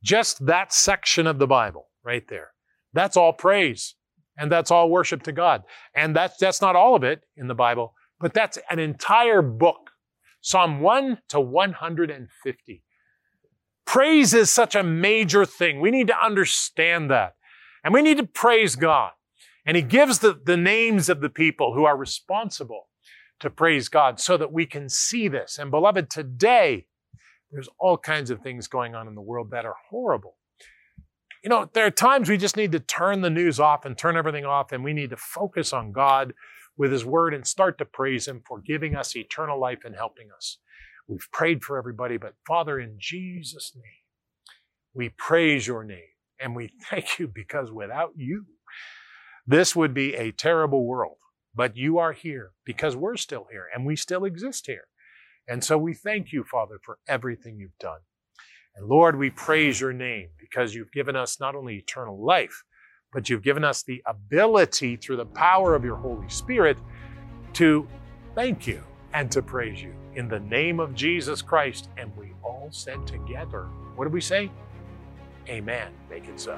Just 0.00 0.46
that 0.46 0.72
section 0.72 1.26
of 1.26 1.40
the 1.40 1.46
Bible 1.48 1.88
right 2.04 2.22
there. 2.28 2.52
That's 2.92 3.16
all 3.16 3.32
praise 3.32 3.96
and 4.38 4.50
that's 4.50 4.70
all 4.70 4.88
worship 4.88 5.24
to 5.24 5.32
God. 5.32 5.64
And 5.92 6.14
that's 6.14 6.36
that's 6.38 6.60
not 6.60 6.76
all 6.76 6.94
of 6.94 7.02
it 7.02 7.22
in 7.36 7.48
the 7.48 7.54
Bible, 7.54 7.94
but 8.20 8.32
that's 8.32 8.58
an 8.70 8.78
entire 8.78 9.42
book 9.42 9.90
Psalm 10.40 10.80
1 10.80 11.18
to 11.30 11.40
150. 11.40 12.84
Praise 13.84 14.34
is 14.34 14.50
such 14.52 14.76
a 14.76 14.84
major 14.84 15.44
thing. 15.44 15.80
We 15.80 15.90
need 15.90 16.06
to 16.06 16.24
understand 16.24 17.10
that. 17.10 17.34
And 17.82 17.92
we 17.92 18.02
need 18.02 18.18
to 18.18 18.26
praise 18.26 18.76
God. 18.76 19.12
And 19.66 19.76
He 19.76 19.82
gives 19.82 20.20
the, 20.20 20.38
the 20.44 20.56
names 20.56 21.08
of 21.08 21.20
the 21.22 21.28
people 21.28 21.74
who 21.74 21.84
are 21.84 21.96
responsible 21.96 22.88
to 23.40 23.50
praise 23.50 23.88
God 23.88 24.20
so 24.20 24.36
that 24.36 24.52
we 24.52 24.66
can 24.66 24.88
see 24.88 25.28
this. 25.28 25.58
And 25.58 25.70
beloved, 25.70 26.10
today, 26.10 26.86
there's 27.50 27.68
all 27.78 27.98
kinds 27.98 28.30
of 28.30 28.40
things 28.40 28.66
going 28.66 28.94
on 28.94 29.06
in 29.06 29.14
the 29.14 29.20
world 29.20 29.50
that 29.50 29.64
are 29.64 29.76
horrible. 29.90 30.36
You 31.42 31.50
know, 31.50 31.68
there 31.72 31.86
are 31.86 31.90
times 31.90 32.28
we 32.28 32.38
just 32.38 32.56
need 32.56 32.72
to 32.72 32.80
turn 32.80 33.20
the 33.20 33.30
news 33.30 33.60
off 33.60 33.84
and 33.84 33.96
turn 33.96 34.16
everything 34.16 34.46
off, 34.46 34.72
and 34.72 34.82
we 34.82 34.94
need 34.94 35.10
to 35.10 35.16
focus 35.16 35.72
on 35.72 35.92
God 35.92 36.32
with 36.76 36.90
His 36.90 37.04
Word 37.04 37.34
and 37.34 37.46
start 37.46 37.78
to 37.78 37.84
praise 37.84 38.26
Him 38.26 38.42
for 38.46 38.60
giving 38.60 38.96
us 38.96 39.14
eternal 39.14 39.60
life 39.60 39.80
and 39.84 39.94
helping 39.94 40.28
us. 40.34 40.58
We've 41.06 41.28
prayed 41.32 41.62
for 41.62 41.76
everybody, 41.76 42.16
but 42.16 42.34
Father, 42.46 42.80
in 42.80 42.96
Jesus' 42.98 43.72
name, 43.74 43.84
we 44.94 45.10
praise 45.10 45.66
your 45.66 45.84
name 45.84 45.98
and 46.40 46.56
we 46.56 46.72
thank 46.90 47.18
you 47.18 47.28
because 47.28 47.70
without 47.70 48.12
you, 48.16 48.46
this 49.46 49.76
would 49.76 49.92
be 49.92 50.14
a 50.14 50.32
terrible 50.32 50.86
world. 50.86 51.16
But 51.54 51.76
you 51.76 51.98
are 51.98 52.12
here 52.12 52.52
because 52.64 52.96
we're 52.96 53.16
still 53.16 53.46
here 53.50 53.66
and 53.74 53.86
we 53.86 53.96
still 53.96 54.24
exist 54.24 54.66
here. 54.66 54.88
And 55.46 55.62
so 55.62 55.76
we 55.76 55.94
thank 55.94 56.32
you, 56.32 56.44
Father, 56.44 56.78
for 56.82 56.98
everything 57.06 57.58
you've 57.58 57.78
done. 57.78 58.00
And 58.76 58.88
Lord, 58.88 59.16
we 59.16 59.30
praise 59.30 59.80
your 59.80 59.92
name 59.92 60.30
because 60.38 60.74
you've 60.74 60.92
given 60.92 61.14
us 61.14 61.38
not 61.38 61.54
only 61.54 61.76
eternal 61.76 62.24
life, 62.24 62.64
but 63.12 63.28
you've 63.28 63.42
given 63.42 63.62
us 63.62 63.82
the 63.82 64.02
ability 64.06 64.96
through 64.96 65.16
the 65.16 65.26
power 65.26 65.74
of 65.76 65.84
your 65.84 65.96
Holy 65.96 66.28
Spirit 66.28 66.76
to 67.52 67.86
thank 68.34 68.66
you 68.66 68.82
and 69.12 69.30
to 69.30 69.40
praise 69.40 69.80
you 69.80 69.94
in 70.16 70.28
the 70.28 70.40
name 70.40 70.80
of 70.80 70.94
Jesus 70.94 71.40
Christ. 71.40 71.88
And 71.96 72.10
we 72.16 72.32
all 72.42 72.68
said 72.72 73.06
together, 73.06 73.68
what 73.94 74.04
did 74.06 74.12
we 74.12 74.20
say? 74.20 74.50
Amen. 75.48 75.92
Make 76.10 76.26
it 76.26 76.40
so. 76.40 76.56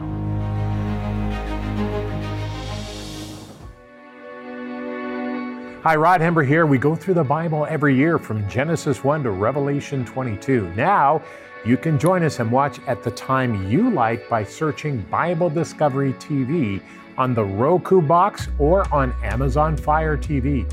Hi, 5.87 5.95
Rod 5.95 6.21
Hembree 6.21 6.49
here. 6.49 6.67
We 6.67 6.79
go 6.79 6.97
through 6.97 7.15
the 7.15 7.23
Bible 7.23 7.65
every 7.67 7.95
year 7.95 8.19
from 8.19 8.51
Genesis 8.51 9.05
1 9.05 9.23
to 9.23 9.31
Revelation 9.31 10.05
22. 10.05 10.75
Now, 10.75 11.23
you 11.65 11.77
can 11.77 11.97
join 11.97 12.25
us 12.25 12.41
and 12.41 12.51
watch 12.51 12.81
at 12.89 13.05
the 13.05 13.13
time 13.13 13.71
you 13.71 13.91
like 13.91 14.29
by 14.29 14.43
searching 14.43 15.03
Bible 15.03 15.49
Discovery 15.49 16.13
TV 16.15 16.83
on 17.17 17.35
the 17.35 17.45
Roku 17.45 18.01
box 18.01 18.49
or 18.59 18.93
on 18.93 19.15
Amazon 19.23 19.77
Fire 19.77 20.17
TV. 20.17 20.69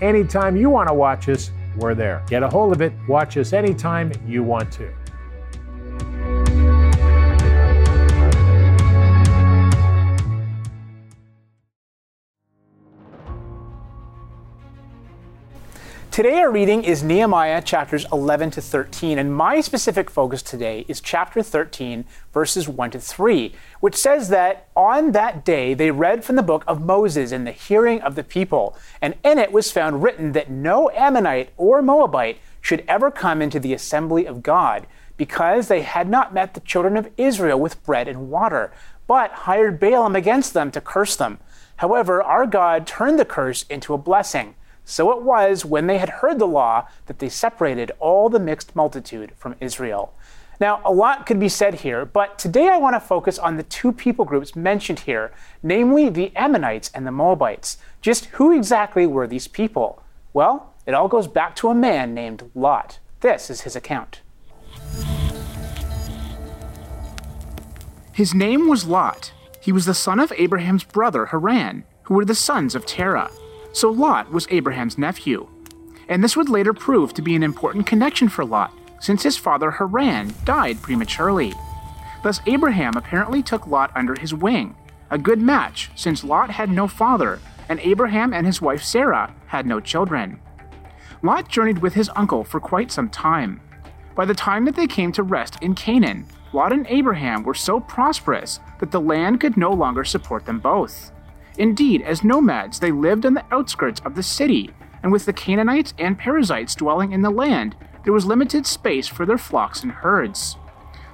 Anytime 0.00 0.56
you 0.56 0.70
want 0.70 0.88
to 0.88 0.94
watch 0.94 1.28
us, 1.28 1.50
we're 1.76 1.94
there. 1.94 2.24
Get 2.26 2.42
a 2.42 2.48
hold 2.48 2.72
of 2.72 2.80
it, 2.80 2.94
watch 3.06 3.36
us 3.36 3.52
anytime 3.52 4.12
you 4.26 4.42
want 4.42 4.72
to. 4.72 4.90
Today, 16.14 16.38
our 16.38 16.52
reading 16.52 16.84
is 16.84 17.02
Nehemiah 17.02 17.60
chapters 17.60 18.06
11 18.12 18.52
to 18.52 18.60
13, 18.60 19.18
and 19.18 19.34
my 19.34 19.60
specific 19.60 20.08
focus 20.08 20.42
today 20.42 20.84
is 20.86 21.00
chapter 21.00 21.42
13, 21.42 22.04
verses 22.32 22.68
1 22.68 22.92
to 22.92 23.00
3, 23.00 23.52
which 23.80 23.96
says 23.96 24.28
that 24.28 24.68
on 24.76 25.10
that 25.10 25.44
day 25.44 25.74
they 25.74 25.90
read 25.90 26.24
from 26.24 26.36
the 26.36 26.42
book 26.44 26.62
of 26.68 26.80
Moses 26.80 27.32
in 27.32 27.42
the 27.42 27.50
hearing 27.50 28.00
of 28.00 28.14
the 28.14 28.22
people, 28.22 28.76
and 29.02 29.16
in 29.24 29.38
it 29.40 29.50
was 29.50 29.72
found 29.72 30.04
written 30.04 30.30
that 30.30 30.48
no 30.48 30.88
Ammonite 30.90 31.50
or 31.56 31.82
Moabite 31.82 32.38
should 32.60 32.84
ever 32.86 33.10
come 33.10 33.42
into 33.42 33.58
the 33.58 33.74
assembly 33.74 34.24
of 34.24 34.44
God, 34.44 34.86
because 35.16 35.66
they 35.66 35.82
had 35.82 36.08
not 36.08 36.32
met 36.32 36.54
the 36.54 36.60
children 36.60 36.96
of 36.96 37.10
Israel 37.16 37.58
with 37.58 37.82
bread 37.82 38.06
and 38.06 38.30
water, 38.30 38.72
but 39.08 39.32
hired 39.32 39.80
Balaam 39.80 40.14
against 40.14 40.54
them 40.54 40.70
to 40.70 40.80
curse 40.80 41.16
them. 41.16 41.40
However, 41.78 42.22
our 42.22 42.46
God 42.46 42.86
turned 42.86 43.18
the 43.18 43.24
curse 43.24 43.64
into 43.64 43.94
a 43.94 43.98
blessing. 43.98 44.54
So 44.84 45.10
it 45.12 45.22
was 45.22 45.64
when 45.64 45.86
they 45.86 45.98
had 45.98 46.08
heard 46.10 46.38
the 46.38 46.46
law 46.46 46.88
that 47.06 47.18
they 47.18 47.28
separated 47.28 47.92
all 47.98 48.28
the 48.28 48.38
mixed 48.38 48.76
multitude 48.76 49.32
from 49.36 49.56
Israel. 49.60 50.14
Now, 50.60 50.80
a 50.84 50.92
lot 50.92 51.26
could 51.26 51.40
be 51.40 51.48
said 51.48 51.74
here, 51.74 52.04
but 52.04 52.38
today 52.38 52.68
I 52.68 52.78
want 52.78 52.94
to 52.94 53.00
focus 53.00 53.38
on 53.38 53.56
the 53.56 53.64
two 53.64 53.92
people 53.92 54.24
groups 54.24 54.54
mentioned 54.54 55.00
here, 55.00 55.32
namely 55.62 56.08
the 56.08 56.34
Ammonites 56.36 56.90
and 56.94 57.06
the 57.06 57.10
Moabites. 57.10 57.78
Just 58.00 58.26
who 58.26 58.52
exactly 58.52 59.06
were 59.06 59.26
these 59.26 59.48
people? 59.48 60.02
Well, 60.32 60.72
it 60.86 60.94
all 60.94 61.08
goes 61.08 61.26
back 61.26 61.56
to 61.56 61.70
a 61.70 61.74
man 61.74 62.14
named 62.14 62.50
Lot. 62.54 62.98
This 63.20 63.50
is 63.50 63.62
his 63.62 63.74
account. 63.74 64.20
His 68.12 68.32
name 68.32 68.68
was 68.68 68.86
Lot. 68.86 69.32
He 69.60 69.72
was 69.72 69.86
the 69.86 69.94
son 69.94 70.20
of 70.20 70.32
Abraham's 70.36 70.84
brother 70.84 71.26
Haran, 71.26 71.84
who 72.04 72.14
were 72.14 72.24
the 72.24 72.34
sons 72.34 72.74
of 72.74 72.86
Terah. 72.86 73.30
So 73.74 73.90
Lot 73.90 74.32
was 74.32 74.48
Abraham's 74.50 74.96
nephew. 74.96 75.46
And 76.08 76.24
this 76.24 76.36
would 76.36 76.48
later 76.48 76.72
prove 76.72 77.12
to 77.14 77.22
be 77.22 77.34
an 77.34 77.42
important 77.42 77.86
connection 77.86 78.30
for 78.30 78.46
Lot, 78.46 78.72
since 79.00 79.22
his 79.22 79.36
father 79.36 79.70
Haran 79.70 80.32
died 80.44 80.80
prematurely. 80.80 81.52
Thus, 82.22 82.40
Abraham 82.46 82.96
apparently 82.96 83.42
took 83.42 83.66
Lot 83.66 83.90
under 83.94 84.18
his 84.18 84.32
wing, 84.32 84.74
a 85.10 85.18
good 85.18 85.40
match 85.40 85.90
since 85.94 86.24
Lot 86.24 86.50
had 86.50 86.70
no 86.70 86.88
father 86.88 87.40
and 87.68 87.80
Abraham 87.80 88.32
and 88.32 88.46
his 88.46 88.60
wife 88.60 88.82
Sarah 88.82 89.34
had 89.46 89.66
no 89.66 89.80
children. 89.80 90.40
Lot 91.22 91.48
journeyed 91.48 91.78
with 91.78 91.94
his 91.94 92.10
uncle 92.16 92.44
for 92.44 92.60
quite 92.60 92.92
some 92.92 93.08
time. 93.08 93.60
By 94.14 94.24
the 94.24 94.34
time 94.34 94.64
that 94.66 94.76
they 94.76 94.86
came 94.86 95.12
to 95.12 95.22
rest 95.22 95.56
in 95.62 95.74
Canaan, 95.74 96.26
Lot 96.52 96.72
and 96.72 96.86
Abraham 96.88 97.42
were 97.42 97.54
so 97.54 97.80
prosperous 97.80 98.60
that 98.78 98.90
the 98.90 99.00
land 99.00 99.40
could 99.40 99.56
no 99.56 99.72
longer 99.72 100.04
support 100.04 100.46
them 100.46 100.60
both. 100.60 101.10
Indeed, 101.58 102.02
as 102.02 102.24
nomads, 102.24 102.80
they 102.80 102.90
lived 102.90 103.24
on 103.24 103.34
the 103.34 103.44
outskirts 103.52 104.00
of 104.04 104.14
the 104.14 104.22
city, 104.22 104.70
and 105.02 105.12
with 105.12 105.24
the 105.24 105.32
Canaanites 105.32 105.94
and 105.98 106.18
Perizzites 106.18 106.74
dwelling 106.74 107.12
in 107.12 107.22
the 107.22 107.30
land, 107.30 107.76
there 108.04 108.12
was 108.12 108.26
limited 108.26 108.66
space 108.66 109.06
for 109.06 109.24
their 109.24 109.38
flocks 109.38 109.82
and 109.82 109.92
herds. 109.92 110.56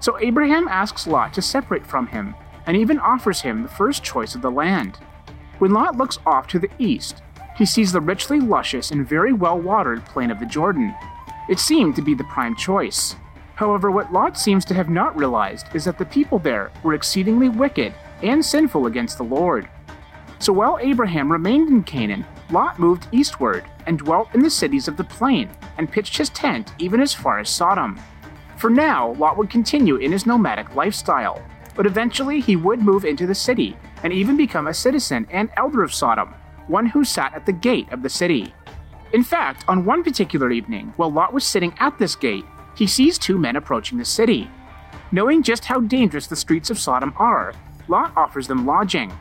So 0.01 0.19
Abraham 0.19 0.67
asks 0.69 1.07
Lot 1.07 1.35
to 1.35 1.43
separate 1.43 1.87
from 1.87 2.07
him, 2.07 2.35
and 2.67 2.77
even 2.77 2.99
offers 2.99 3.43
him 3.43 3.63
the 3.63 3.69
first 3.69 4.03
choice 4.03 4.35
of 4.35 4.43
the 4.43 4.51
land. 4.51 4.99
When 5.59 5.73
Lot 5.73 5.97
looks 5.97 6.19
off 6.25 6.47
to 6.49 6.59
the 6.59 6.71
east, 6.79 7.23
he 7.57 7.67
sees 7.67 7.93
the 7.93 8.01
richly 8.01 8.41
luscious 8.41 8.91
and 8.91 9.07
very 9.07 9.33
well 9.33 9.61
watered 9.61 10.05
plain 10.07 10.31
of 10.31 10.41
the 10.41 10.47
Jordan. 10.47 10.95
It 11.49 11.59
seemed 11.59 11.97
to 11.97 12.03
be 12.03 12.15
the 12.15 12.25
prime 12.25 12.57
choice. 12.57 13.17
However, 13.57 13.91
what 13.91 14.13
Lot 14.13 14.39
seems 14.39 14.65
to 14.67 14.75
have 14.75 14.89
not 14.89 15.17
realized 15.17 15.67
is 15.75 15.85
that 15.85 15.99
the 15.99 16.07
people 16.07 16.39
there 16.39 16.71
were 16.83 16.95
exceedingly 16.95 17.51
wicked 17.51 17.93
and 18.23 18.43
sinful 18.43 18.87
against 18.87 19.19
the 19.19 19.25
Lord. 19.25 19.69
So 20.41 20.55
while 20.55 20.79
Abraham 20.81 21.31
remained 21.31 21.69
in 21.69 21.83
Canaan, 21.83 22.25
Lot 22.51 22.79
moved 22.79 23.07
eastward 23.13 23.63
and 23.87 23.99
dwelt 23.99 24.29
in 24.33 24.43
the 24.43 24.49
cities 24.49 24.89
of 24.89 24.97
the 24.97 25.05
plain 25.05 25.51
and 25.77 25.93
pitched 25.93 26.17
his 26.17 26.31
tent 26.31 26.73
even 26.79 27.01
as 27.01 27.13
far 27.13 27.39
as 27.39 27.51
Sodom. 27.51 28.01
For 28.57 28.71
now, 28.71 29.13
Lot 29.13 29.37
would 29.37 29.51
continue 29.51 29.97
in 29.97 30.11
his 30.11 30.25
nomadic 30.25 30.75
lifestyle, 30.75 31.43
but 31.77 31.85
eventually 31.85 32.41
he 32.41 32.57
would 32.57 32.81
move 32.81 33.05
into 33.05 33.27
the 33.27 33.35
city 33.35 33.77
and 34.03 34.15
even 34.15 34.35
become 34.35 34.67
a 34.67 34.75
citizen 34.75 35.27
and 35.31 35.51
elder 35.59 35.83
of 35.83 35.93
Sodom, 35.93 36.35
one 36.69 36.87
who 36.87 37.05
sat 37.05 37.35
at 37.35 37.45
the 37.45 37.53
gate 37.53 37.93
of 37.93 38.03
the 38.03 38.09
city. 38.09 38.55
In 39.13 39.23
fact, 39.23 39.67
on 39.69 39.85
one 39.85 40.03
particular 40.03 40.51
evening, 40.51 40.95
while 40.97 41.13
Lot 41.13 41.35
was 41.35 41.45
sitting 41.45 41.75
at 41.81 41.99
this 41.99 42.17
gate, 42.17 42.47
he 42.75 42.87
sees 42.87 43.19
two 43.19 43.37
men 43.39 43.57
approaching 43.57 43.99
the 43.99 44.05
city. 44.07 44.51
Knowing 45.13 45.43
just 45.43 45.67
how 45.67 45.81
dangerous 45.81 46.29
the 46.29 46.37
streets 46.37 46.71
of 46.71 46.79
Sodom 46.79 47.13
are, 47.19 47.53
Lot 47.89 48.13
offers 48.17 48.47
them 48.47 48.65
lodging 48.65 49.13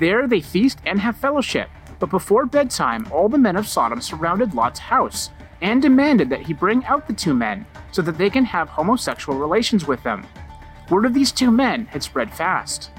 there 0.00 0.26
they 0.26 0.40
feast 0.40 0.80
and 0.84 0.98
have 0.98 1.16
fellowship, 1.16 1.68
But 2.00 2.10
before 2.10 2.46
bedtime, 2.46 3.06
all 3.12 3.28
the 3.28 3.38
men 3.38 3.56
of 3.56 3.68
Sodom 3.68 4.00
surrounded 4.00 4.54
Lot's 4.54 4.80
house 4.80 5.30
and 5.60 5.82
demanded 5.82 6.30
that 6.30 6.40
he 6.40 6.54
bring 6.54 6.82
out 6.86 7.06
the 7.06 7.12
two 7.12 7.34
men 7.34 7.66
so 7.92 8.00
that 8.02 8.16
they 8.16 8.30
can 8.30 8.44
have 8.46 8.70
homosexual 8.70 9.38
relations 9.38 9.86
with 9.86 10.02
them. 10.02 10.26
Word 10.88 11.04
of 11.04 11.12
these 11.12 11.30
two 11.30 11.50
men 11.50 11.84
had 11.86 12.02
spread 12.02 12.32
fast. 12.32 12.90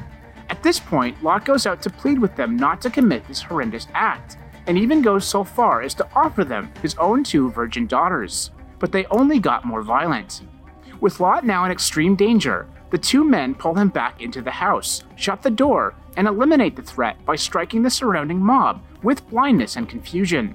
At 0.49 0.61
this 0.61 0.79
point, 0.79 1.21
Lot 1.23 1.43
goes 1.43 1.65
out 1.65 1.81
to 1.81 1.89
plead 1.89 2.19
with 2.19 2.35
them 2.35 2.55
not 2.55 2.79
to 2.81 2.91
commit 2.91 3.27
this 3.27 3.41
horrendous 3.41 3.87
act, 3.93 4.37
and 4.67 4.77
even 4.77 5.01
goes 5.01 5.25
so 5.25 5.43
far 5.43 5.81
as 5.81 5.95
to 5.95 6.07
offer 6.15 6.43
them 6.43 6.71
his 6.83 6.95
own 6.95 7.23
two 7.23 7.49
virgin 7.49 7.87
daughters. 7.87 8.51
But 8.77 8.91
they 8.91 9.05
only 9.05 9.39
got 9.39 9.65
more 9.65 9.81
violent. 9.81 10.41
With 10.99 11.19
Lot 11.19 11.43
now 11.43 11.65
in 11.65 11.71
extreme 11.71 12.15
danger, 12.15 12.67
the 12.91 12.97
two 12.97 13.23
men 13.23 13.55
pull 13.55 13.73
him 13.73 13.89
back 13.89 14.21
into 14.21 14.41
the 14.41 14.51
house, 14.51 15.03
shut 15.15 15.41
the 15.41 15.49
door, 15.49 15.95
and 16.17 16.27
eliminate 16.27 16.75
the 16.75 16.81
threat 16.81 17.23
by 17.25 17.35
striking 17.35 17.81
the 17.81 17.89
surrounding 17.89 18.39
mob 18.39 18.83
with 19.01 19.27
blindness 19.29 19.77
and 19.77 19.89
confusion. 19.89 20.53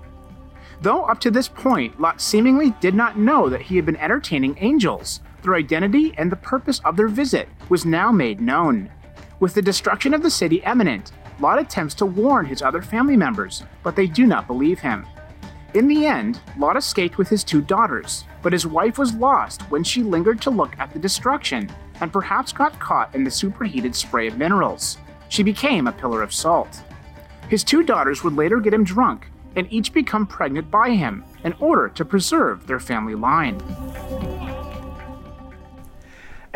Though 0.83 1.05
up 1.05 1.19
to 1.21 1.31
this 1.31 1.49
point, 1.49 1.99
Lot 1.99 2.21
seemingly 2.21 2.75
did 2.81 2.95
not 2.95 3.19
know 3.19 3.49
that 3.49 3.63
he 3.63 3.77
had 3.77 3.87
been 3.87 3.97
entertaining 3.97 4.57
angels, 4.61 5.21
their 5.43 5.55
identity 5.55 6.13
and 6.19 6.31
the 6.31 6.37
purpose 6.37 6.81
of 6.85 6.97
their 6.97 7.09
visit 7.09 7.49
was 7.71 7.87
now 7.87 8.13
made 8.13 8.41
known. 8.41 8.91
With 9.41 9.55
the 9.55 9.63
destruction 9.63 10.13
of 10.13 10.23
the 10.23 10.31
city 10.31 10.57
imminent, 10.67 11.13
Lot 11.41 11.59
attempts 11.59 11.95
to 11.97 12.07
warn 12.07 12.47
his 12.47 12.63
other 12.63 12.83
family 12.83 13.17
members, 13.17 13.63
but 13.83 13.97
they 13.97 14.07
do 14.07 14.27
not 14.27 14.47
believe 14.47 14.81
him. 14.81 15.07
In 15.75 15.89
the 15.89 16.07
end, 16.07 16.41
Lot 16.59 16.77
escaped 16.77 17.17
with 17.17 17.29
his 17.29 17.45
two 17.45 17.61
daughters, 17.61 18.25
but 18.43 18.53
his 18.53 18.67
wife 18.67 18.99
was 18.99 19.15
lost 19.15 19.63
when 19.71 19.85
she 19.85 20.03
lingered 20.03 20.41
to 20.43 20.51
look 20.51 20.79
at 20.79 20.93
the 20.93 20.99
destruction 20.99 21.71
and 22.01 22.13
perhaps 22.13 22.53
got 22.53 22.79
caught 22.79 23.15
in 23.15 23.25
the 23.25 23.31
superheated 23.31 23.95
spray 23.95 24.27
of 24.27 24.39
minerals. 24.39 24.99
She 25.29 25.43
became 25.43 25.87
a 25.87 25.93
pillar 25.93 26.23
of 26.23 26.33
salt. 26.33 26.83
His 27.49 27.65
two 27.65 27.83
daughters 27.83 28.23
would 28.25 28.35
later 28.35 28.61
get 28.61 28.75
him 28.75 28.85
drunk 28.85 29.29
and 29.57 29.67
each 29.73 29.93
become 29.93 30.27
pregnant 30.27 30.71
by 30.71 30.91
him 30.91 31.25
in 31.45 31.55
order 31.55 31.89
to 31.89 32.05
preserve 32.05 32.67
their 32.67 32.81
family 32.81 33.15
line. 33.15 33.61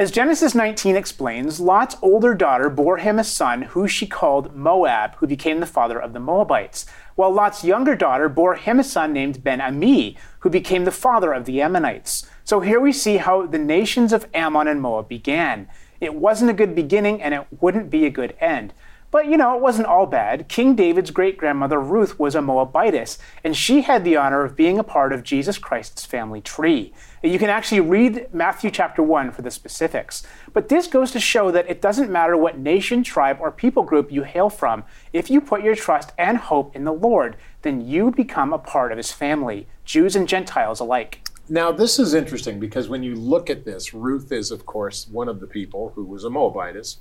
As 0.00 0.10
Genesis 0.10 0.54
19 0.54 0.96
explains, 0.96 1.60
Lot's 1.60 1.94
older 2.00 2.32
daughter 2.32 2.70
bore 2.70 2.96
him 2.96 3.18
a 3.18 3.22
son 3.22 3.60
who 3.60 3.86
she 3.86 4.06
called 4.06 4.56
Moab, 4.56 5.14
who 5.16 5.26
became 5.26 5.60
the 5.60 5.66
father 5.66 6.00
of 6.00 6.14
the 6.14 6.18
Moabites, 6.18 6.86
while 7.16 7.30
Lot's 7.30 7.64
younger 7.64 7.94
daughter 7.94 8.30
bore 8.30 8.54
him 8.54 8.80
a 8.80 8.82
son 8.82 9.12
named 9.12 9.44
Ben 9.44 9.60
Ami, 9.60 10.16
who 10.38 10.48
became 10.48 10.86
the 10.86 10.90
father 10.90 11.34
of 11.34 11.44
the 11.44 11.60
Ammonites. 11.60 12.26
So 12.44 12.60
here 12.60 12.80
we 12.80 12.94
see 12.94 13.18
how 13.18 13.44
the 13.44 13.58
nations 13.58 14.14
of 14.14 14.26
Ammon 14.32 14.68
and 14.68 14.80
Moab 14.80 15.06
began. 15.06 15.68
It 16.00 16.14
wasn't 16.14 16.50
a 16.50 16.54
good 16.54 16.74
beginning 16.74 17.20
and 17.20 17.34
it 17.34 17.46
wouldn't 17.60 17.90
be 17.90 18.06
a 18.06 18.10
good 18.10 18.34
end. 18.40 18.72
But 19.10 19.26
you 19.26 19.36
know, 19.36 19.54
it 19.54 19.60
wasn't 19.60 19.88
all 19.88 20.06
bad. 20.06 20.48
King 20.48 20.74
David's 20.76 21.10
great 21.10 21.36
grandmother 21.36 21.78
Ruth 21.78 22.18
was 22.18 22.34
a 22.34 22.40
Moabitess, 22.40 23.18
and 23.44 23.54
she 23.54 23.82
had 23.82 24.04
the 24.04 24.16
honor 24.16 24.44
of 24.44 24.56
being 24.56 24.78
a 24.78 24.84
part 24.84 25.12
of 25.12 25.24
Jesus 25.24 25.58
Christ's 25.58 26.06
family 26.06 26.40
tree. 26.40 26.94
You 27.22 27.38
can 27.38 27.50
actually 27.50 27.80
read 27.80 28.28
Matthew 28.32 28.70
chapter 28.70 29.02
1 29.02 29.32
for 29.32 29.42
the 29.42 29.50
specifics. 29.50 30.22
But 30.54 30.70
this 30.70 30.86
goes 30.86 31.10
to 31.10 31.20
show 31.20 31.50
that 31.50 31.68
it 31.68 31.82
doesn't 31.82 32.10
matter 32.10 32.34
what 32.34 32.58
nation, 32.58 33.02
tribe, 33.02 33.36
or 33.40 33.50
people 33.50 33.82
group 33.82 34.10
you 34.10 34.22
hail 34.22 34.48
from. 34.48 34.84
If 35.12 35.28
you 35.28 35.42
put 35.42 35.62
your 35.62 35.74
trust 35.74 36.12
and 36.16 36.38
hope 36.38 36.74
in 36.74 36.84
the 36.84 36.94
Lord, 36.94 37.36
then 37.60 37.86
you 37.86 38.10
become 38.10 38.54
a 38.54 38.58
part 38.58 38.90
of 38.90 38.96
his 38.96 39.12
family, 39.12 39.68
Jews 39.84 40.16
and 40.16 40.26
Gentiles 40.26 40.80
alike. 40.80 41.20
Now, 41.46 41.70
this 41.70 41.98
is 41.98 42.14
interesting 42.14 42.58
because 42.58 42.88
when 42.88 43.02
you 43.02 43.14
look 43.14 43.50
at 43.50 43.66
this, 43.66 43.92
Ruth 43.92 44.32
is, 44.32 44.50
of 44.50 44.64
course, 44.64 45.06
one 45.06 45.28
of 45.28 45.40
the 45.40 45.46
people 45.46 45.92
who 45.94 46.06
was 46.06 46.24
a 46.24 46.30
Moabitess 46.30 47.00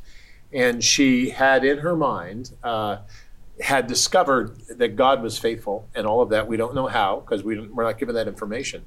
and 0.51 0.83
she 0.83 1.29
had 1.29 1.63
in 1.63 1.77
her 1.77 1.95
mind 1.95 2.51
uh, 2.61 2.97
had 3.61 3.87
discovered 3.87 4.57
that 4.67 4.97
God 4.97 5.21
was 5.21 5.37
faithful 5.37 5.87
and 5.95 6.05
all 6.05 6.21
of 6.21 6.29
that. 6.29 6.47
We 6.47 6.57
don't 6.57 6.75
know 6.75 6.87
how 6.87 7.21
because 7.21 7.41
we 7.41 7.57
we're 7.59 7.83
not 7.83 7.97
given 7.97 8.15
that 8.15 8.27
information. 8.27 8.83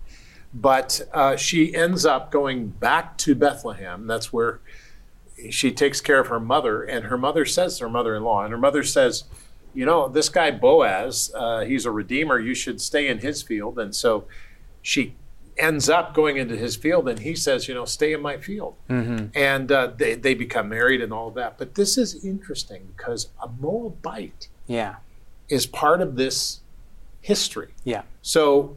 But 0.54 1.00
uh, 1.12 1.36
she 1.36 1.74
ends 1.74 2.04
up 2.04 2.30
going 2.30 2.68
back 2.68 3.16
to 3.18 3.34
Bethlehem. 3.34 4.06
That's 4.06 4.32
where 4.32 4.60
she 5.50 5.72
takes 5.72 6.00
care 6.00 6.20
of 6.20 6.28
her 6.28 6.40
mother, 6.40 6.82
and 6.82 7.06
her 7.06 7.18
mother 7.18 7.44
says 7.44 7.78
to 7.78 7.84
her 7.84 7.90
mother-in-law, 7.90 8.44
and 8.44 8.52
her 8.52 8.58
mother 8.58 8.82
says, 8.82 9.24
"You 9.72 9.86
know, 9.86 10.08
this 10.08 10.28
guy 10.28 10.50
Boaz, 10.50 11.32
uh, 11.34 11.60
he's 11.60 11.86
a 11.86 11.90
redeemer. 11.90 12.38
You 12.38 12.54
should 12.54 12.80
stay 12.80 13.08
in 13.08 13.18
his 13.18 13.42
field." 13.42 13.78
And 13.78 13.94
so 13.94 14.26
she 14.82 15.14
ends 15.58 15.88
up 15.88 16.14
going 16.14 16.36
into 16.36 16.56
his 16.56 16.76
field 16.76 17.08
and 17.08 17.20
he 17.20 17.34
says, 17.34 17.68
you 17.68 17.74
know, 17.74 17.84
stay 17.84 18.12
in 18.12 18.20
my 18.20 18.36
field. 18.38 18.74
Mm-hmm. 18.88 19.26
And 19.34 19.70
uh, 19.70 19.92
they, 19.96 20.14
they 20.14 20.34
become 20.34 20.68
married 20.68 21.00
and 21.00 21.12
all 21.12 21.28
of 21.28 21.34
that. 21.34 21.58
But 21.58 21.74
this 21.74 21.98
is 21.98 22.24
interesting 22.24 22.88
because 22.96 23.28
a 23.42 23.48
Moabite 23.48 24.48
yeah. 24.66 24.96
is 25.48 25.66
part 25.66 26.00
of 26.00 26.16
this 26.16 26.60
history. 27.20 27.74
Yeah. 27.84 28.02
So 28.22 28.76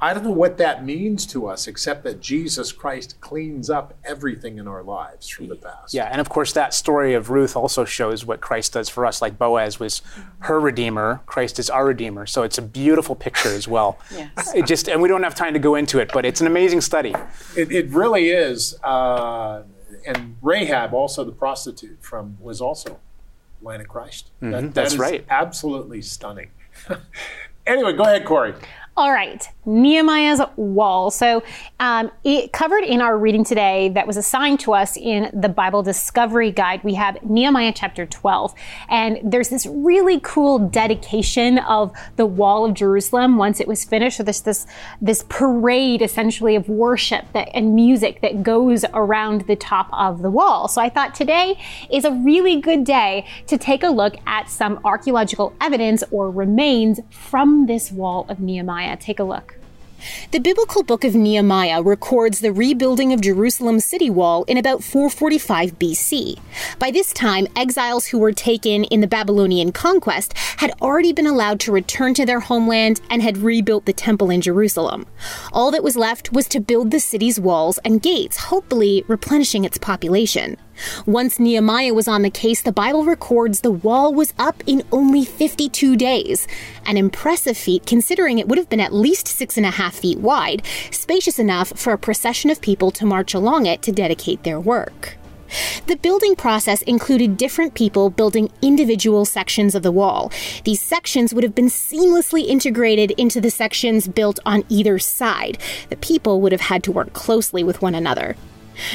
I 0.00 0.14
don't 0.14 0.22
know 0.22 0.30
what 0.30 0.58
that 0.58 0.84
means 0.84 1.26
to 1.26 1.48
us, 1.48 1.66
except 1.66 2.04
that 2.04 2.20
Jesus 2.20 2.70
Christ 2.70 3.20
cleans 3.20 3.68
up 3.68 3.94
everything 4.04 4.58
in 4.58 4.68
our 4.68 4.82
lives 4.84 5.28
from 5.28 5.48
the 5.48 5.56
past. 5.56 5.92
Yeah, 5.92 6.04
and 6.04 6.20
of 6.20 6.28
course, 6.28 6.52
that 6.52 6.72
story 6.72 7.14
of 7.14 7.30
Ruth 7.30 7.56
also 7.56 7.84
shows 7.84 8.24
what 8.24 8.40
Christ 8.40 8.74
does 8.74 8.88
for 8.88 9.04
us. 9.04 9.20
Like 9.20 9.38
Boaz 9.38 9.80
was 9.80 10.02
her 10.40 10.60
redeemer, 10.60 11.20
Christ 11.26 11.58
is 11.58 11.68
our 11.68 11.84
redeemer. 11.84 12.26
So 12.26 12.44
it's 12.44 12.58
a 12.58 12.62
beautiful 12.62 13.16
picture 13.16 13.48
as 13.48 13.66
well. 13.66 13.98
yes. 14.12 14.54
It 14.54 14.66
just, 14.66 14.88
and 14.88 15.02
we 15.02 15.08
don't 15.08 15.24
have 15.24 15.34
time 15.34 15.52
to 15.54 15.58
go 15.58 15.74
into 15.74 15.98
it, 15.98 16.10
but 16.12 16.24
it's 16.24 16.40
an 16.40 16.46
amazing 16.46 16.80
study. 16.80 17.14
It, 17.56 17.72
it 17.72 17.88
really 17.90 18.28
is. 18.30 18.78
Uh, 18.84 19.64
and 20.06 20.36
Rahab, 20.42 20.94
also 20.94 21.24
the 21.24 21.32
prostitute 21.32 21.98
from, 22.00 22.36
was 22.40 22.60
also 22.60 23.00
line 23.62 23.80
of 23.80 23.88
Christ. 23.88 24.30
Mm-hmm, 24.36 24.50
that, 24.52 24.62
that 24.62 24.74
that's 24.74 24.92
is 24.92 24.98
right. 24.98 25.24
Absolutely 25.28 26.02
stunning. 26.02 26.50
anyway, 27.66 27.94
go 27.94 28.04
ahead, 28.04 28.24
Corey. 28.24 28.54
All 28.98 29.12
right, 29.12 29.48
Nehemiah's 29.64 30.40
wall. 30.56 31.12
So 31.12 31.44
um, 31.78 32.10
it 32.24 32.52
covered 32.52 32.82
in 32.82 33.00
our 33.00 33.16
reading 33.16 33.44
today 33.44 33.90
that 33.90 34.08
was 34.08 34.16
assigned 34.16 34.58
to 34.60 34.74
us 34.74 34.96
in 34.96 35.30
the 35.32 35.48
Bible 35.48 35.84
Discovery 35.84 36.50
Guide. 36.50 36.82
We 36.82 36.94
have 36.94 37.22
Nehemiah 37.22 37.72
chapter 37.72 38.06
12, 38.06 38.54
and 38.88 39.20
there's 39.22 39.50
this 39.50 39.66
really 39.66 40.18
cool 40.24 40.58
dedication 40.58 41.58
of 41.58 41.92
the 42.16 42.26
wall 42.26 42.64
of 42.64 42.74
Jerusalem 42.74 43.36
once 43.36 43.60
it 43.60 43.68
was 43.68 43.84
finished. 43.84 44.16
So 44.16 44.24
there's 44.24 44.40
this 44.40 44.66
this 45.00 45.24
parade 45.28 46.02
essentially 46.02 46.56
of 46.56 46.68
worship 46.68 47.24
that, 47.34 47.50
and 47.54 47.76
music 47.76 48.20
that 48.22 48.42
goes 48.42 48.84
around 48.94 49.42
the 49.42 49.54
top 49.54 49.88
of 49.92 50.22
the 50.22 50.30
wall. 50.30 50.66
So 50.66 50.82
I 50.82 50.88
thought 50.88 51.14
today 51.14 51.56
is 51.88 52.04
a 52.04 52.10
really 52.10 52.60
good 52.60 52.82
day 52.82 53.26
to 53.46 53.56
take 53.56 53.84
a 53.84 53.90
look 53.90 54.16
at 54.26 54.50
some 54.50 54.80
archaeological 54.82 55.54
evidence 55.60 56.02
or 56.10 56.32
remains 56.32 56.98
from 57.10 57.66
this 57.66 57.92
wall 57.92 58.26
of 58.28 58.40
Nehemiah. 58.40 58.87
Take 58.96 59.18
a 59.18 59.24
look. 59.24 59.58
The 60.30 60.38
biblical 60.38 60.82
book 60.82 61.04
of 61.04 61.14
Nehemiah 61.14 61.82
records 61.82 62.40
the 62.40 62.52
rebuilding 62.52 63.12
of 63.12 63.20
Jerusalem's 63.20 63.84
city 63.84 64.10
wall 64.10 64.44
in 64.44 64.56
about 64.56 64.84
445 64.84 65.78
BC. 65.78 66.38
By 66.78 66.90
this 66.90 67.12
time, 67.12 67.48
exiles 67.56 68.06
who 68.06 68.18
were 68.18 68.32
taken 68.32 68.84
in 68.84 69.00
the 69.00 69.06
Babylonian 69.08 69.72
conquest 69.72 70.36
had 70.58 70.72
already 70.80 71.12
been 71.12 71.26
allowed 71.26 71.58
to 71.60 71.72
return 71.72 72.14
to 72.14 72.26
their 72.26 72.40
homeland 72.40 73.00
and 73.10 73.22
had 73.22 73.38
rebuilt 73.38 73.86
the 73.86 73.92
temple 73.92 74.30
in 74.30 74.40
Jerusalem. 74.40 75.06
All 75.52 75.70
that 75.72 75.82
was 75.82 75.96
left 75.96 76.32
was 76.32 76.46
to 76.48 76.60
build 76.60 76.90
the 76.90 77.00
city's 77.00 77.40
walls 77.40 77.78
and 77.78 78.02
gates, 78.02 78.36
hopefully 78.36 79.04
replenishing 79.08 79.64
its 79.64 79.78
population. 79.78 80.56
Once 81.06 81.38
Nehemiah 81.38 81.94
was 81.94 82.08
on 82.08 82.22
the 82.22 82.30
case, 82.30 82.62
the 82.62 82.72
Bible 82.72 83.04
records 83.04 83.60
the 83.60 83.70
wall 83.70 84.14
was 84.14 84.34
up 84.38 84.62
in 84.66 84.82
only 84.92 85.24
52 85.24 85.96
days. 85.96 86.46
An 86.86 86.96
impressive 86.96 87.56
feat 87.56 87.86
considering 87.86 88.38
it 88.38 88.48
would 88.48 88.58
have 88.58 88.68
been 88.68 88.80
at 88.80 88.92
least 88.92 89.26
six 89.26 89.56
and 89.56 89.66
a 89.66 89.70
half 89.70 89.94
feet 89.94 90.18
wide, 90.18 90.62
spacious 90.90 91.38
enough 91.38 91.68
for 91.78 91.92
a 91.92 91.98
procession 91.98 92.50
of 92.50 92.60
people 92.60 92.90
to 92.92 93.06
march 93.06 93.34
along 93.34 93.66
it 93.66 93.82
to 93.82 93.92
dedicate 93.92 94.42
their 94.44 94.60
work. 94.60 95.18
The 95.86 95.96
building 95.96 96.36
process 96.36 96.82
included 96.82 97.36
different 97.36 97.74
people 97.74 98.10
building 98.10 98.50
individual 98.60 99.24
sections 99.24 99.74
of 99.74 99.82
the 99.82 99.92
wall. 99.92 100.30
These 100.64 100.82
sections 100.82 101.32
would 101.32 101.44
have 101.44 101.54
been 101.54 101.68
seamlessly 101.68 102.46
integrated 102.46 103.12
into 103.12 103.40
the 103.40 103.50
sections 103.50 104.08
built 104.08 104.38
on 104.44 104.64
either 104.68 104.98
side. 104.98 105.58
The 105.88 105.96
people 105.96 106.40
would 106.40 106.52
have 106.52 106.60
had 106.62 106.82
to 106.84 106.92
work 106.92 107.12
closely 107.12 107.64
with 107.64 107.80
one 107.80 107.94
another. 107.94 108.36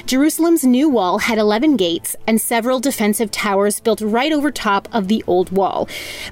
Jerusalem's 0.05 0.63
new 0.63 0.89
wall 0.89 1.19
had 1.19 1.37
11 1.37 1.77
gates 1.77 2.15
and 2.27 2.39
several 2.39 2.79
defensive 2.79 3.31
towers 3.31 3.79
built 3.79 4.01
right 4.01 4.31
over 4.31 4.51
top 4.51 4.87
of 4.91 5.07
the 5.07 5.23
old 5.27 5.51
wall. 5.51 5.87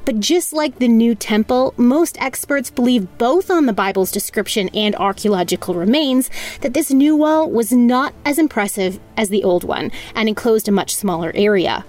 But 0.06 0.20
just 0.20 0.54
like 0.54 0.80
the 0.80 0.88
new 0.88 1.16
temple, 1.16 1.74
most 1.78 2.22
experts 2.22 2.70
believe 2.70 3.18
both 3.18 3.50
on 3.50 3.66
the 3.66 3.74
Bible's 3.74 4.12
description 4.12 4.70
and 4.70 4.96
archaeological 4.96 5.76
remains 5.76 6.30
that 6.62 6.74
this 6.74 6.92
new 6.92 7.16
wall 7.16 7.50
was 7.50 7.72
not 7.72 8.14
as 8.26 8.40
impressive 8.40 9.00
as 9.18 9.30
the 9.30 9.44
old 9.44 9.64
one 9.64 9.92
and 10.16 10.28
enclosed 10.28 10.68
a 10.68 10.72
much 10.72 10.96
smaller 10.96 11.32
area. 11.36 11.86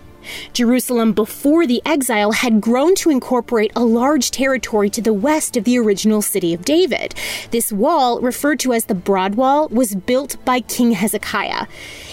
Jerusalem 0.52 1.12
before 1.12 1.66
the 1.66 1.82
exile 1.84 2.32
had 2.32 2.60
grown 2.60 2.94
to 2.96 3.10
incorporate 3.10 3.72
a 3.74 3.84
large 3.84 4.30
territory 4.30 4.90
to 4.90 5.00
the 5.00 5.12
west 5.12 5.56
of 5.56 5.64
the 5.64 5.78
original 5.78 6.22
city 6.22 6.54
of 6.54 6.64
David. 6.64 7.14
This 7.50 7.72
wall, 7.72 8.20
referred 8.20 8.60
to 8.60 8.72
as 8.72 8.86
the 8.86 8.94
Broad 8.94 9.34
Wall, 9.34 9.68
was 9.68 9.94
built 9.94 10.36
by 10.44 10.60
King 10.60 10.92
Hezekiah. 10.92 11.66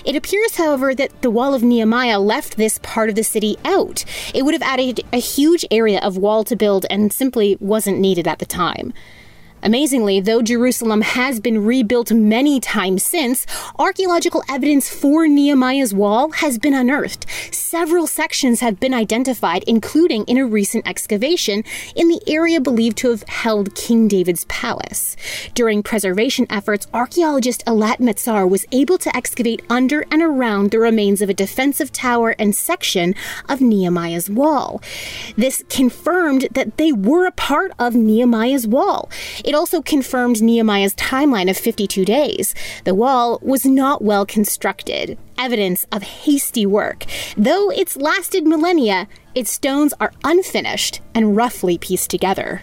It 0.06 0.16
appears, 0.16 0.56
however, 0.56 0.96
that 0.96 1.22
the 1.22 1.30
Wall 1.30 1.54
of 1.54 1.64
Nehemiah 1.64 2.20
left 2.20 2.58
this 2.58 2.80
part 2.80 3.10
of 3.10 3.16
the 3.16 3.24
city 3.24 3.58
out. 3.66 4.06
It 4.34 4.44
would 4.44 4.54
have 4.54 4.64
added 4.64 5.02
a 5.12 5.18
huge 5.18 5.66
area 5.70 6.00
of 6.00 6.18
wall 6.18 6.44
to 6.46 6.56
build 6.56 6.86
and 6.90 7.12
simply 7.12 7.58
wasn't 7.60 8.00
needed 8.00 8.28
at 8.28 8.40
the 8.40 8.46
time. 8.46 8.94
Amazingly, 9.62 10.20
though 10.22 10.42
Jerusalem 10.42 11.02
has 11.02 11.40
been 11.40 11.66
rebuilt 11.66 12.12
many 12.12 12.60
times 12.60 13.04
since, 13.04 13.46
archaeological 13.78 14.44
evidence 14.50 14.90
for 14.90 15.28
Nehemiah's 15.28 15.94
wall 15.94 16.32
has 16.32 16.58
been 16.58 16.74
unearthed. 16.74 17.26
Several 17.54 18.08
sections 18.08 18.62
have 18.62 18.80
been 18.80 18.94
identified, 18.94 19.64
including 19.68 20.24
in 20.26 20.38
a 20.38 20.46
recent 20.46 20.88
excavation 20.88 21.64
in 21.96 22.08
the 22.08 22.22
area 22.28 22.60
believed 22.60 22.98
to 22.98 23.10
have 23.10 23.24
held 23.24 23.76
King 23.76 24.08
David's 24.08 24.46
palace. 24.46 25.16
During 25.54 25.84
preservation 25.84 26.48
efforts, 26.50 26.88
archaeologist 26.94 27.64
Eilat 27.66 27.98
Mazar 27.98 28.50
was 28.50 28.66
able 28.72 28.98
to 28.98 29.16
excavate 29.16 29.62
under 29.70 30.06
and 30.10 30.22
around 30.22 30.72
the 30.72 30.80
remains 30.80 31.22
of 31.22 31.30
a 31.30 31.34
defensive 31.34 31.92
tower 31.92 32.36
and 32.40 32.56
section 32.56 33.14
of 33.48 33.62
Nehemiah's 33.62 34.30
wall. 34.30 34.82
This 35.36 35.64
confirmed 35.70 36.48
that 36.52 36.78
they 36.78 36.92
were 36.92 37.26
a 37.26 37.32
part 37.32 37.72
of 37.78 37.94
Nehemiah's 37.94 38.68
wall. 38.68 39.10
It 39.50 39.56
also 39.56 39.82
confirmed 39.82 40.44
Nehemiah's 40.44 40.94
timeline 40.94 41.50
of 41.50 41.58
52 41.58 42.06
days. 42.06 42.54
The 42.84 42.94
wall 42.94 43.40
was 43.42 43.66
not 43.66 44.00
well 44.00 44.24
constructed, 44.24 45.18
evidence 45.40 45.88
of 45.92 46.04
hasty 46.04 46.68
work. 46.68 47.04
Though 47.36 47.72
it's 47.72 47.98
lasted 47.98 48.46
millennia, 48.46 49.08
its 49.34 49.50
stones 49.50 49.92
are 50.00 50.14
unfinished 50.24 51.02
and 51.16 51.36
roughly 51.36 51.80
pieced 51.80 52.12
together. 52.12 52.62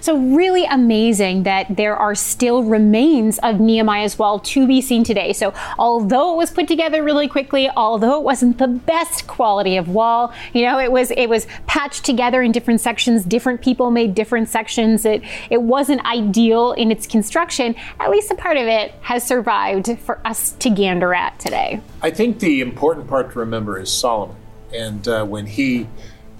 So, 0.00 0.16
really 0.16 0.64
amazing 0.64 1.44
that 1.44 1.76
there 1.76 1.96
are 1.96 2.14
still 2.14 2.62
remains 2.62 3.38
of 3.40 3.60
Nehemiah's 3.60 4.18
wall 4.18 4.38
to 4.40 4.66
be 4.66 4.80
seen 4.80 5.04
today. 5.04 5.32
So, 5.32 5.54
although 5.78 6.34
it 6.34 6.36
was 6.36 6.50
put 6.50 6.68
together 6.68 7.02
really 7.02 7.28
quickly, 7.28 7.70
although 7.76 8.18
it 8.18 8.24
wasn't 8.24 8.58
the 8.58 8.68
best 8.68 9.26
quality 9.26 9.76
of 9.76 9.88
wall, 9.88 10.32
you 10.52 10.64
know, 10.64 10.78
it 10.78 10.90
was 10.90 11.10
it 11.12 11.28
was 11.28 11.46
patched 11.66 12.04
together 12.04 12.42
in 12.42 12.52
different 12.52 12.80
sections. 12.80 13.24
Different 13.24 13.62
people 13.62 13.90
made 13.90 14.14
different 14.14 14.48
sections. 14.48 15.04
It 15.04 15.22
it 15.50 15.62
wasn't 15.62 16.04
ideal 16.04 16.72
in 16.72 16.90
its 16.90 17.06
construction. 17.06 17.74
At 18.00 18.10
least 18.10 18.30
a 18.30 18.34
part 18.34 18.56
of 18.56 18.66
it 18.66 18.92
has 19.02 19.26
survived 19.26 19.98
for 20.00 20.20
us 20.26 20.52
to 20.52 20.70
gander 20.70 21.14
at 21.14 21.38
today. 21.38 21.80
I 22.02 22.10
think 22.10 22.38
the 22.38 22.60
important 22.60 23.08
part 23.08 23.32
to 23.32 23.38
remember 23.38 23.78
is 23.78 23.92
Solomon, 23.92 24.36
and 24.74 25.06
uh, 25.06 25.24
when 25.24 25.46
he 25.46 25.86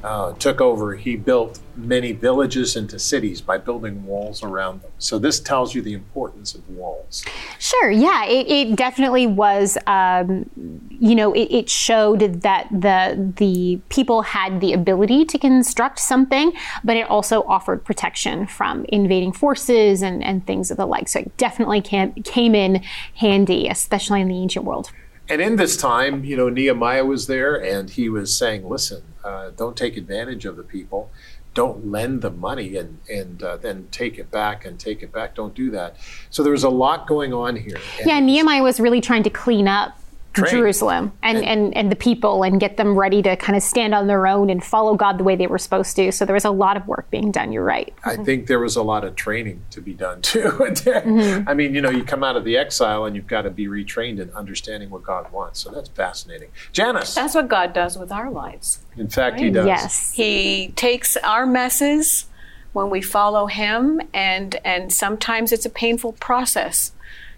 uh, 0.03 0.33
took 0.35 0.61
over, 0.61 0.97
he 0.97 1.17
built 1.17 1.61
many 1.77 2.13
villages 2.13 2.77
into 2.77 2.99
cities 2.99 3.41
by 3.41 3.57
building 3.57 4.05
walls 4.05 4.43
around 4.43 4.83
them. 4.83 4.91
So 4.99 5.19
this 5.19 5.41
tells 5.41 5.75
you 5.75 5.83
the 5.83 5.95
importance 5.95 6.55
of 6.55 6.69
walls. 6.69 7.25
Sure. 7.59 7.91
Yeah, 7.91 8.25
it, 8.27 8.47
it 8.49 8.77
definitely 8.77 9.27
was. 9.27 9.79
Um, 9.87 10.51
you 10.91 11.15
know, 11.15 11.33
it, 11.33 11.51
it, 11.51 11.71
showed 11.71 12.43
that 12.43 12.69
the 12.71 13.33
the 13.37 13.81
people 13.89 14.23
had 14.23 14.61
the 14.61 14.73
ability 14.73 15.25
to 15.27 15.39
construct 15.39 15.99
something, 15.99 16.53
but 16.85 16.97
it 16.97 17.09
also 17.09 17.43
offered 17.45 17.85
protection 17.85 18.47
from 18.47 18.85
invading 18.89 19.33
forces 19.33 20.03
and, 20.03 20.23
and 20.23 20.47
things 20.47 20.71
of 20.71 20.77
the 20.77 20.87
like. 20.87 21.09
So 21.09 21.21
it 21.21 21.37
definitely 21.37 21.81
came 21.81 22.13
came 22.25 22.55
in 22.55 22.83
handy, 23.17 23.69
especially 23.69 24.21
in 24.21 24.29
the 24.29 24.37
ancient 24.37 24.65
world. 24.65 24.91
And 25.33 25.41
in 25.41 25.57
this 25.57 25.79
time, 25.79 26.27
you 26.27 26.37
know, 26.37 26.51
Nehemiah 26.51 27.07
was 27.07 27.27
there 27.27 27.55
and 27.55 27.89
he 27.89 28.11
was 28.11 28.37
saying, 28.37 28.69
listen, 28.69 29.03
uh, 29.25 29.49
don't 29.57 29.75
take 29.75 29.97
advantage 29.97 30.45
of 30.45 30.59
the 30.59 30.63
people. 30.63 31.11
Don't 31.55 31.87
lend 31.87 32.21
the 32.21 32.31
money 32.31 32.77
and, 32.77 32.99
and 33.11 33.43
uh, 33.43 33.57
then 33.57 33.89
take 33.91 34.19
it 34.19 34.31
back 34.31 34.67
and 34.67 34.79
take 34.79 35.03
it 35.03 35.11
back. 35.11 35.35
Don't 35.35 35.55
do 35.55 35.71
that. 35.71 35.97
So 36.29 36.43
there 36.43 36.53
was 36.53 36.65
a 36.65 36.69
lot 36.69 37.07
going 37.07 37.33
on 37.33 37.57
here. 37.57 37.79
yeah, 38.05 38.21
Nehemiah 38.21 38.63
was 38.63 38.79
really 38.79 39.01
trying 39.01 39.23
to 39.23 39.31
clean 39.31 39.67
up 39.67 39.99
Train. 40.33 40.51
Jerusalem 40.51 41.13
and, 41.23 41.39
and, 41.39 41.47
and, 41.47 41.77
and, 41.77 41.93
the 41.93 41.97
people 41.97 42.43
and 42.43 42.59
get 42.59 42.79
them 42.79 42.99
ready 42.99 43.21
to 43.23 43.37
kind 43.37 43.55
of 43.55 43.63
stand 43.63 43.95
on 43.95 44.07
their 44.07 44.27
own 44.27 44.49
and 44.49 44.65
follow 44.65 44.95
God 44.95 45.19
the 45.19 45.25
way 45.25 45.37
they 45.37 45.47
were 45.47 45.59
supposed 45.59 45.95
to. 45.97 46.11
So 46.11 46.25
there 46.25 46.35
was 46.35 46.47
a 46.47 46.51
lot 46.51 46.79
of 46.79 46.87
work 46.87 47.11
being 47.11 47.31
done. 47.31 47.53
You're 47.53 47.65
right. 47.65 47.93
I 48.05 48.15
mm-hmm. 48.15 48.25
think 48.25 48.47
there 48.47 48.59
was 48.59 48.77
a 48.77 48.83
lot 48.83 49.05
of 49.05 49.15
training 49.15 49.63
to 49.73 49.83
be 49.83 49.93
done 49.93 50.23
too. 50.23 50.45
mm-hmm. 50.45 51.49
I 51.49 51.53
mean, 51.53 51.75
you 51.75 51.83
know, 51.83 51.91
you 51.91 52.03
come 52.03 52.25
out 52.25 52.37
of 52.37 52.45
the 52.45 52.57
exile 52.57 53.05
and 53.05 53.15
you've 53.15 53.27
got 53.27 53.43
to 53.43 53.51
be 53.51 53.67
retrained 53.67 54.21
in 54.21 54.31
understanding 54.31 54.89
what 54.89 55.03
God 55.03 55.31
wants. 55.33 55.61
So 55.61 55.71
that's 55.71 55.91
fascinating. 55.91 56.49
Janice. 56.73 57.15
That's 57.15 57.35
what 57.35 57.49
God 57.49 57.75
does 57.75 57.99
with 57.99 58.11
our 58.11 58.31
lives. 58.31 58.81
In 58.97 59.09
fact, 59.09 59.35
right? 59.35 59.45
He 59.45 59.51
does. 59.51 59.67
Yes. 59.67 60.13
He 60.15 60.73
takes 60.77 61.17
our 61.19 61.45
messes 61.45 62.27
when 62.73 62.89
we 62.89 63.03
follow 63.03 63.47
Him, 63.47 64.01
and 64.15 64.57
and 64.65 64.93
sometimes 64.93 65.53
it's 65.53 65.67
a 65.67 65.71
painful 65.71 66.13
process 66.13 66.93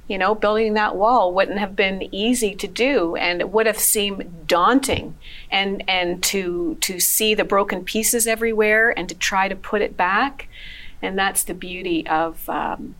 you 0.07 0.19
know, 0.19 0.35
building 0.35 0.75
that 0.75 0.97
wall 0.97 1.33
wouldn't 1.33 1.59
have 1.59 1.75
been 1.75 2.15
easy 2.15 2.55
to 2.55 2.67
do 2.67 3.17
and 3.17 3.41
it 3.41 3.51
would 3.51 3.67
have 3.67 3.79
seemed 3.79 4.47
daunting. 4.47 5.17
And 5.51 5.83
and 5.89 6.23
to 6.25 6.77
to 6.81 7.01
see 7.01 7.35
the 7.35 7.45
broken 7.45 7.85
pieces 7.85 8.27
everywhere 8.27 8.97
and 8.97 9.09
to 9.09 9.15
try 9.15 9.49
to 9.49 9.57
put 9.57 9.83
it 9.83 9.97
back. 9.97 10.49
And 11.01 11.19
that's 11.19 11.45
the 11.45 11.55
beauty 11.55 12.07
of 12.07 12.49
um, 12.49 12.95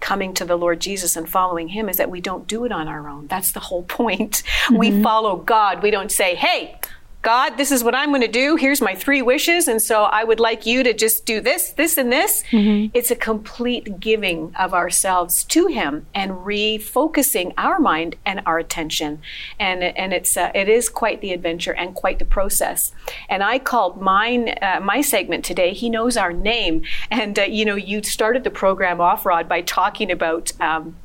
coming 0.00 0.34
to 0.34 0.44
the 0.44 0.56
Lord 0.56 0.80
Jesus 0.80 1.16
and 1.16 1.26
following 1.26 1.68
Him 1.68 1.88
is 1.88 1.96
that 1.96 2.10
we 2.10 2.20
don't 2.20 2.46
do 2.46 2.64
it 2.66 2.72
on 2.72 2.88
our 2.88 3.08
own. 3.08 3.26
That's 3.26 3.52
the 3.52 3.60
whole 3.60 3.82
point. 4.00 4.42
Mm-hmm. 4.66 4.76
We 4.76 5.02
follow 5.02 5.36
God. 5.36 5.82
We 5.82 5.90
don't 5.90 6.12
say, 6.12 6.34
hey, 6.34 6.78
God, 7.24 7.56
this 7.56 7.72
is 7.72 7.82
what 7.82 7.94
I'm 7.94 8.10
going 8.10 8.20
to 8.20 8.28
do. 8.28 8.54
Here's 8.56 8.82
my 8.82 8.94
three 8.94 9.22
wishes. 9.22 9.66
And 9.66 9.80
so 9.80 10.02
I 10.02 10.24
would 10.24 10.40
like 10.40 10.66
you 10.66 10.82
to 10.82 10.92
just 10.92 11.24
do 11.24 11.40
this, 11.40 11.70
this, 11.70 11.96
and 11.96 12.12
this. 12.12 12.44
Mm-hmm. 12.50 12.90
It's 12.92 13.10
a 13.10 13.16
complete 13.16 13.98
giving 13.98 14.54
of 14.56 14.74
ourselves 14.74 15.42
to 15.44 15.66
Him 15.66 16.06
and 16.14 16.32
refocusing 16.32 17.54
our 17.56 17.80
mind 17.80 18.16
and 18.26 18.42
our 18.44 18.58
attention. 18.58 19.22
And, 19.58 19.82
and 19.82 20.12
it's, 20.12 20.36
uh, 20.36 20.52
it 20.54 20.68
is 20.68 20.90
quite 20.90 21.22
the 21.22 21.32
adventure 21.32 21.72
and 21.72 21.94
quite 21.94 22.18
the 22.18 22.26
process. 22.26 22.92
And 23.30 23.42
I 23.42 23.58
called 23.58 24.02
mine, 24.02 24.50
uh, 24.60 24.80
my 24.82 25.00
segment 25.00 25.46
today, 25.46 25.72
He 25.72 25.88
Knows 25.88 26.18
Our 26.18 26.34
Name. 26.34 26.82
And, 27.10 27.38
uh, 27.38 27.44
you 27.44 27.64
know, 27.64 27.74
you 27.74 28.02
started 28.02 28.44
the 28.44 28.50
program 28.50 29.00
off, 29.00 29.24
Rod, 29.24 29.48
by 29.48 29.62
talking 29.62 30.10
about, 30.10 30.52
um, 30.60 30.96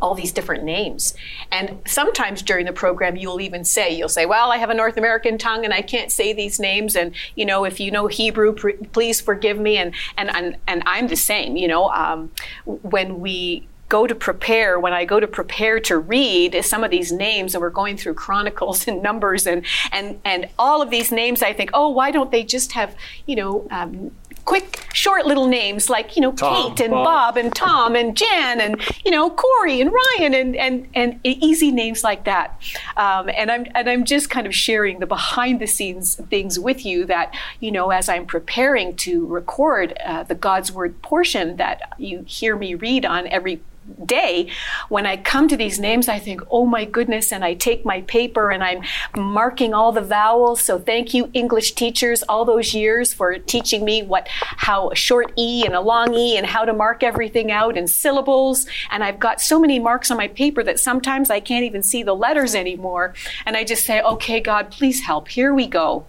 all 0.00 0.14
these 0.14 0.32
different 0.32 0.64
names. 0.64 1.14
And 1.50 1.78
sometimes 1.86 2.42
during 2.42 2.66
the 2.66 2.72
program, 2.72 3.16
you'll 3.16 3.40
even 3.40 3.64
say, 3.64 3.90
you'll 3.94 4.08
say, 4.08 4.26
well, 4.26 4.50
I 4.50 4.56
have 4.58 4.70
a 4.70 4.74
North 4.74 4.96
American 4.96 5.38
tongue 5.38 5.64
and 5.64 5.72
I 5.74 5.82
can't 5.82 6.10
say 6.12 6.32
these 6.32 6.58
names. 6.58 6.96
And, 6.96 7.14
you 7.34 7.44
know, 7.44 7.64
if 7.64 7.80
you 7.80 7.90
know 7.90 8.06
Hebrew, 8.06 8.52
pr- 8.54 8.84
please 8.92 9.20
forgive 9.20 9.58
me. 9.58 9.76
And, 9.76 9.94
and, 10.16 10.30
and, 10.34 10.56
and 10.66 10.82
I'm 10.86 11.08
the 11.08 11.16
same, 11.16 11.56
you 11.56 11.68
know, 11.68 11.90
um, 11.90 12.30
when 12.64 13.20
we 13.20 13.66
go 13.88 14.06
to 14.06 14.14
prepare 14.14 14.78
when 14.78 14.92
i 14.92 15.04
go 15.04 15.18
to 15.18 15.26
prepare 15.26 15.80
to 15.80 15.96
read 15.98 16.62
some 16.62 16.84
of 16.84 16.90
these 16.90 17.10
names 17.10 17.54
and 17.54 17.62
we're 17.62 17.70
going 17.70 17.96
through 17.96 18.14
chronicles 18.14 18.86
and 18.88 19.02
numbers 19.02 19.46
and 19.46 19.64
and 19.92 20.20
and 20.24 20.48
all 20.58 20.82
of 20.82 20.90
these 20.90 21.10
names 21.10 21.42
i 21.42 21.52
think 21.52 21.70
oh 21.72 21.88
why 21.88 22.10
don't 22.10 22.30
they 22.30 22.44
just 22.44 22.72
have 22.72 22.94
you 23.26 23.34
know 23.34 23.66
um, 23.70 24.10
quick, 24.48 24.86
short 24.94 25.26
little 25.26 25.46
names 25.46 25.90
like, 25.90 26.16
you 26.16 26.22
know, 26.22 26.32
Tom, 26.32 26.74
Kate 26.74 26.86
and 26.86 26.90
Bob. 26.90 27.04
Bob. 27.04 27.36
and 27.36 27.54
Tom 27.54 27.94
and 27.94 28.16
Jan 28.16 28.62
and, 28.62 28.80
you 29.04 29.10
know, 29.10 29.28
Corey 29.28 29.82
and 29.82 29.92
Ryan 29.92 30.32
and, 30.32 30.56
and, 30.56 30.88
and 30.94 31.20
easy 31.22 31.70
names 31.70 32.02
like 32.02 32.24
that. 32.24 32.58
Um, 32.96 33.28
and, 33.28 33.50
I'm, 33.50 33.66
and 33.74 33.90
I'm 33.90 34.06
just 34.06 34.30
kind 34.30 34.46
of 34.46 34.54
sharing 34.54 35.00
the 35.00 35.06
behind 35.06 35.60
the 35.60 35.66
scenes 35.66 36.14
things 36.30 36.58
with 36.58 36.86
you 36.86 37.04
that, 37.04 37.34
you 37.60 37.70
know, 37.70 37.90
as 37.90 38.08
I'm 38.08 38.24
preparing 38.24 38.96
to 38.96 39.26
record 39.26 39.92
uh, 40.02 40.22
the 40.22 40.34
God's 40.34 40.72
Word 40.72 41.02
portion 41.02 41.56
that 41.56 41.92
you 41.98 42.24
hear 42.26 42.56
me 42.56 42.74
read 42.74 43.04
on 43.04 43.26
every 43.26 43.60
day, 44.04 44.50
when 44.88 45.06
I 45.06 45.16
come 45.16 45.48
to 45.48 45.56
these 45.56 45.78
names, 45.78 46.08
I 46.08 46.18
think, 46.18 46.42
oh 46.50 46.66
my 46.66 46.84
goodness, 46.84 47.32
and 47.32 47.44
I 47.44 47.54
take 47.54 47.84
my 47.84 48.02
paper 48.02 48.50
and 48.50 48.62
I'm 48.62 48.82
marking 49.16 49.74
all 49.74 49.92
the 49.92 50.00
vowels. 50.00 50.62
So 50.62 50.78
thank 50.78 51.14
you, 51.14 51.30
English 51.32 51.72
teachers, 51.72 52.22
all 52.24 52.44
those 52.44 52.74
years 52.74 53.12
for 53.12 53.38
teaching 53.38 53.84
me 53.84 54.02
what, 54.02 54.28
how 54.28 54.90
a 54.90 54.94
short 54.94 55.32
E 55.36 55.64
and 55.64 55.74
a 55.74 55.80
long 55.80 56.14
E 56.14 56.36
and 56.36 56.46
how 56.46 56.64
to 56.64 56.72
mark 56.72 57.02
everything 57.02 57.50
out 57.50 57.76
in 57.76 57.86
syllables. 57.86 58.66
And 58.90 59.02
I've 59.02 59.18
got 59.18 59.40
so 59.40 59.58
many 59.58 59.78
marks 59.78 60.10
on 60.10 60.16
my 60.16 60.28
paper 60.28 60.62
that 60.64 60.78
sometimes 60.78 61.30
I 61.30 61.40
can't 61.40 61.64
even 61.64 61.82
see 61.82 62.02
the 62.02 62.14
letters 62.14 62.54
anymore. 62.54 63.14
And 63.46 63.56
I 63.56 63.64
just 63.64 63.84
say, 63.84 64.00
okay, 64.00 64.40
God, 64.40 64.70
please 64.70 65.02
help. 65.02 65.28
Here 65.28 65.54
we 65.54 65.66
go. 65.66 66.06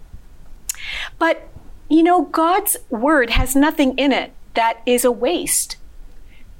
But, 1.18 1.48
you 1.88 2.02
know, 2.02 2.22
God's 2.22 2.76
word 2.88 3.30
has 3.30 3.54
nothing 3.54 3.96
in 3.98 4.12
it 4.12 4.32
that 4.54 4.80
is 4.84 5.04
a 5.04 5.12
waste 5.12 5.76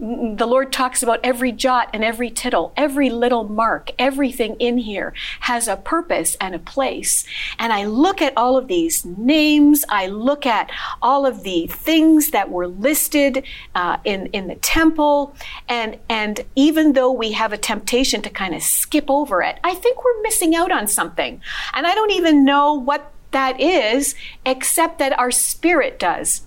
the 0.00 0.46
Lord 0.46 0.72
talks 0.72 1.02
about 1.02 1.20
every 1.22 1.52
jot 1.52 1.90
and 1.92 2.02
every 2.02 2.30
tittle, 2.30 2.72
every 2.74 3.10
little 3.10 3.44
mark, 3.44 3.90
everything 3.98 4.56
in 4.56 4.78
here 4.78 5.12
has 5.40 5.68
a 5.68 5.76
purpose 5.76 6.36
and 6.40 6.54
a 6.54 6.58
place. 6.58 7.26
And 7.58 7.70
I 7.70 7.84
look 7.84 8.22
at 8.22 8.32
all 8.34 8.56
of 8.56 8.66
these 8.66 9.04
names, 9.04 9.84
I 9.90 10.06
look 10.06 10.46
at 10.46 10.70
all 11.02 11.26
of 11.26 11.42
the 11.42 11.66
things 11.66 12.30
that 12.30 12.50
were 12.50 12.66
listed 12.66 13.44
uh, 13.74 13.98
in, 14.04 14.26
in 14.28 14.48
the 14.48 14.54
temple, 14.54 15.34
and, 15.68 15.98
and 16.08 16.40
even 16.56 16.94
though 16.94 17.12
we 17.12 17.32
have 17.32 17.52
a 17.52 17.58
temptation 17.58 18.22
to 18.22 18.30
kind 18.30 18.54
of 18.54 18.62
skip 18.62 19.10
over 19.10 19.42
it, 19.42 19.58
I 19.62 19.74
think 19.74 20.02
we're 20.02 20.22
missing 20.22 20.54
out 20.54 20.72
on 20.72 20.86
something. 20.86 21.42
And 21.74 21.86
I 21.86 21.94
don't 21.94 22.12
even 22.12 22.44
know 22.46 22.72
what 22.72 23.12
that 23.32 23.60
is, 23.60 24.14
except 24.46 24.98
that 24.98 25.16
our 25.18 25.30
spirit 25.30 25.98
does. 25.98 26.42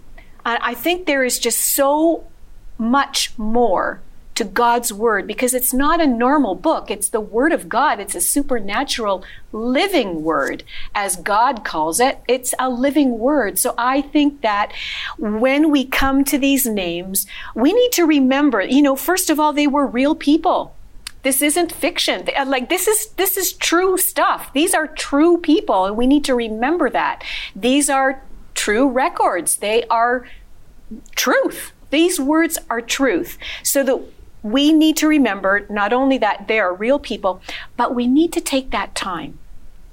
I 0.46 0.74
think 0.74 1.06
there 1.06 1.24
is 1.24 1.40
just 1.40 1.60
so 1.60 2.28
much 2.78 3.38
more 3.38 4.02
to 4.36 4.44
God's 4.44 4.92
Word 4.92 5.28
because 5.28 5.54
it's 5.54 5.74
not 5.74 6.02
a 6.02 6.08
normal 6.08 6.56
book. 6.56 6.90
It's 6.90 7.10
the 7.10 7.22
Word 7.22 7.52
of 7.52 7.70
God. 7.70 8.00
It's 8.00 8.16
a 8.16 8.22
supernatural 8.22 9.24
living 9.52 10.24
Word, 10.24 10.64
as 10.96 11.16
God 11.16 11.64
calls 11.64 12.00
it. 12.00 12.20
It's 12.28 12.54
a 12.58 12.70
living 12.70 13.20
Word. 13.20 13.60
So 13.60 13.76
I 13.78 14.02
think 14.02 14.42
that 14.42 14.72
when 15.18 15.70
we 15.70 15.86
come 15.86 16.24
to 16.26 16.38
these 16.38 16.66
names, 16.66 17.28
we 17.54 17.74
need 17.74 17.92
to 17.94 18.06
remember, 18.06 18.62
you 18.62 18.82
know, 18.82 18.96
first 18.96 19.30
of 19.30 19.40
all, 19.40 19.54
they 19.54 19.68
were 19.68 19.86
real 19.86 20.16
people. 20.16 20.76
This 21.22 21.42
isn't 21.42 21.72
fiction. 21.72 22.28
Uh, 22.36 22.46
like 22.46 22.68
this 22.68 22.88
is 22.88 23.08
this 23.14 23.38
is 23.38 23.54
true 23.54 23.98
stuff. 23.98 24.52
These 24.52 24.74
are 24.74 24.88
true 24.88 25.38
people, 25.38 25.86
and 25.86 25.96
we 25.96 26.06
need 26.06 26.26
to 26.26 26.36
remember 26.36 26.90
that. 26.90 27.24
These 27.56 27.90
are 27.90 28.22
true 28.56 28.90
records. 28.90 29.58
They 29.58 29.86
are 29.86 30.28
truth. 31.16 31.72
These 31.94 32.20
words 32.20 32.58
are 32.72 32.82
truth. 32.82 33.38
So 33.62 33.84
that 33.84 34.02
we 34.42 34.74
need 34.74 34.98
to 34.98 35.08
remember 35.08 35.68
not 35.70 35.94
only 35.94 36.18
that 36.18 36.48
they 36.48 36.60
are 36.60 36.74
real 36.74 36.98
people, 36.98 37.40
but 37.78 37.94
we 37.94 38.08
need 38.08 38.34
to 38.34 38.42
take 38.42 38.72
that 38.72 38.96
time 38.96 39.38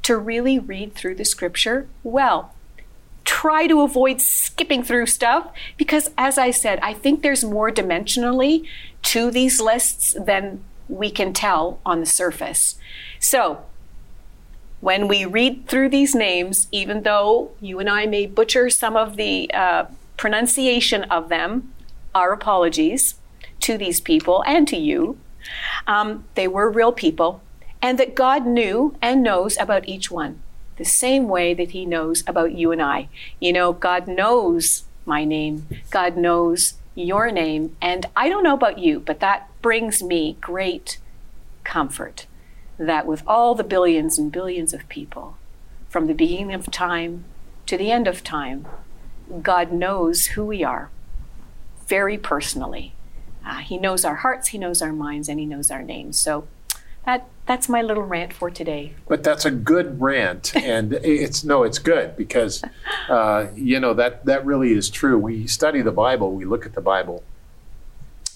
to 0.04 0.16
really 0.16 0.58
read 0.58 0.94
through 0.94 1.16
the 1.16 1.26
scripture 1.26 1.88
well. 2.02 2.54
Try 3.26 3.66
to 3.66 3.82
avoid 3.82 4.22
skipping 4.22 4.82
through 4.82 5.06
stuff 5.06 5.52
because, 5.76 6.10
as 6.16 6.38
I 6.38 6.52
said, 6.52 6.78
I 6.80 6.94
think 6.94 7.20
there's 7.20 7.44
more 7.44 7.70
dimensionally 7.70 8.66
to 9.02 9.30
these 9.30 9.60
lists 9.60 10.16
than 10.18 10.64
we 10.88 11.10
can 11.10 11.34
tell 11.34 11.80
on 11.84 12.00
the 12.00 12.06
surface. 12.06 12.76
So, 13.18 13.62
when 14.80 15.06
we 15.06 15.26
read 15.26 15.68
through 15.68 15.90
these 15.90 16.14
names, 16.14 16.66
even 16.72 17.02
though 17.02 17.50
you 17.60 17.78
and 17.78 17.90
I 17.90 18.06
may 18.06 18.24
butcher 18.24 18.70
some 18.70 18.96
of 18.96 19.16
the 19.16 19.52
uh, 19.52 19.84
pronunciation 20.16 21.04
of 21.04 21.28
them, 21.28 21.74
our 22.14 22.32
apologies 22.32 23.16
to 23.60 23.76
these 23.76 24.00
people 24.00 24.42
and 24.46 24.66
to 24.68 24.76
you. 24.76 25.18
Um, 25.86 26.24
they 26.34 26.48
were 26.48 26.70
real 26.70 26.92
people, 26.92 27.40
and 27.80 27.98
that 27.98 28.14
God 28.14 28.46
knew 28.46 28.96
and 29.00 29.22
knows 29.22 29.56
about 29.58 29.88
each 29.88 30.10
one 30.10 30.42
the 30.76 30.84
same 30.86 31.28
way 31.28 31.52
that 31.52 31.72
He 31.72 31.84
knows 31.84 32.24
about 32.26 32.52
you 32.52 32.72
and 32.72 32.80
I. 32.80 33.08
You 33.38 33.52
know, 33.52 33.72
God 33.72 34.08
knows 34.08 34.84
my 35.04 35.24
name, 35.24 35.66
God 35.90 36.16
knows 36.16 36.74
your 36.94 37.30
name, 37.30 37.76
and 37.82 38.06
I 38.16 38.30
don't 38.30 38.42
know 38.42 38.54
about 38.54 38.78
you, 38.78 39.00
but 39.00 39.20
that 39.20 39.48
brings 39.60 40.02
me 40.02 40.38
great 40.40 40.98
comfort 41.64 42.26
that 42.78 43.06
with 43.06 43.22
all 43.26 43.54
the 43.54 43.62
billions 43.62 44.18
and 44.18 44.32
billions 44.32 44.72
of 44.72 44.88
people, 44.88 45.36
from 45.90 46.06
the 46.06 46.14
beginning 46.14 46.54
of 46.54 46.70
time 46.70 47.24
to 47.66 47.76
the 47.76 47.90
end 47.90 48.08
of 48.08 48.24
time, 48.24 48.66
God 49.42 49.72
knows 49.72 50.26
who 50.28 50.46
we 50.46 50.64
are 50.64 50.88
very 51.90 52.16
personally. 52.16 52.94
Uh, 53.44 53.58
he 53.58 53.76
knows 53.76 54.04
our 54.04 54.16
hearts, 54.16 54.48
he 54.48 54.58
knows 54.58 54.80
our 54.80 54.92
minds, 54.92 55.28
and 55.28 55.40
he 55.40 55.44
knows 55.44 55.70
our 55.70 55.82
names. 55.82 56.18
So 56.18 56.46
that 57.04 57.26
that's 57.46 57.68
my 57.68 57.82
little 57.82 58.04
rant 58.04 58.32
for 58.32 58.48
today. 58.48 58.94
But 59.08 59.24
that's 59.24 59.44
a 59.44 59.50
good 59.50 60.00
rant, 60.00 60.54
and 60.74 60.92
it's 60.92 61.42
no, 61.44 61.64
it's 61.64 61.78
good 61.78 62.16
because 62.16 62.62
uh, 63.08 63.48
you 63.54 63.80
know 63.80 63.92
that 63.94 64.24
that 64.24 64.46
really 64.46 64.72
is 64.72 64.88
true. 64.88 65.18
We 65.18 65.46
study 65.46 65.82
the 65.82 65.92
Bible, 65.92 66.32
we 66.32 66.44
look 66.44 66.64
at 66.64 66.74
the 66.74 66.80
Bible, 66.80 67.24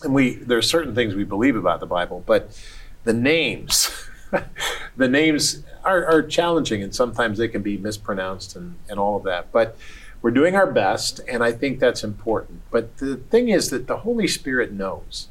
and 0.03 0.13
we 0.13 0.35
there 0.35 0.59
are 0.59 0.69
certain 0.77 0.95
things 0.95 1.15
we 1.15 1.25
believe 1.25 1.57
about 1.57 1.81
the 1.81 1.87
Bible, 1.87 2.25
but 2.27 2.59
the 3.05 3.13
names, 3.13 4.09
the 4.97 5.09
names 5.09 5.63
are, 5.85 6.05
are 6.07 6.23
challenging, 6.23 6.83
and 6.83 6.95
sometimes 6.95 7.39
they 7.39 7.49
can 7.49 7.63
be 7.63 7.77
mispronounced 7.77 8.57
and, 8.57 8.75
and 8.89 8.99
all 8.99 9.17
of 9.17 9.23
that. 9.25 9.53
But 9.53 9.77
we're 10.25 10.31
doing 10.31 10.57
our 10.57 10.73
best, 10.73 11.21
and 11.29 11.45
I 11.45 11.53
think 11.53 11.79
that's 11.79 12.03
important. 12.03 12.63
But 12.71 12.97
the 12.97 13.17
thing 13.17 13.51
is 13.51 13.69
that 13.69 13.89
the 13.89 13.99
Holy 13.99 14.27
Spirit 14.27 14.73
knows 14.73 15.29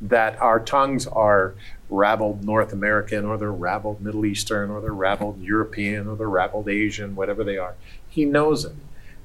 that 0.00 0.40
our 0.40 0.60
tongues 0.60 1.08
are 1.08 1.56
rabbled 1.90 2.44
North 2.44 2.72
American, 2.72 3.24
or 3.24 3.36
they're 3.36 3.50
rabbled 3.50 4.00
Middle 4.00 4.24
Eastern, 4.24 4.70
or 4.70 4.80
they're 4.80 4.92
rabbled 4.92 5.40
European, 5.40 6.06
or 6.06 6.14
they're 6.14 6.28
rabbled 6.28 6.68
Asian, 6.68 7.16
whatever 7.16 7.42
they 7.42 7.58
are. 7.58 7.74
He 8.08 8.24
knows 8.24 8.64
it. 8.64 8.76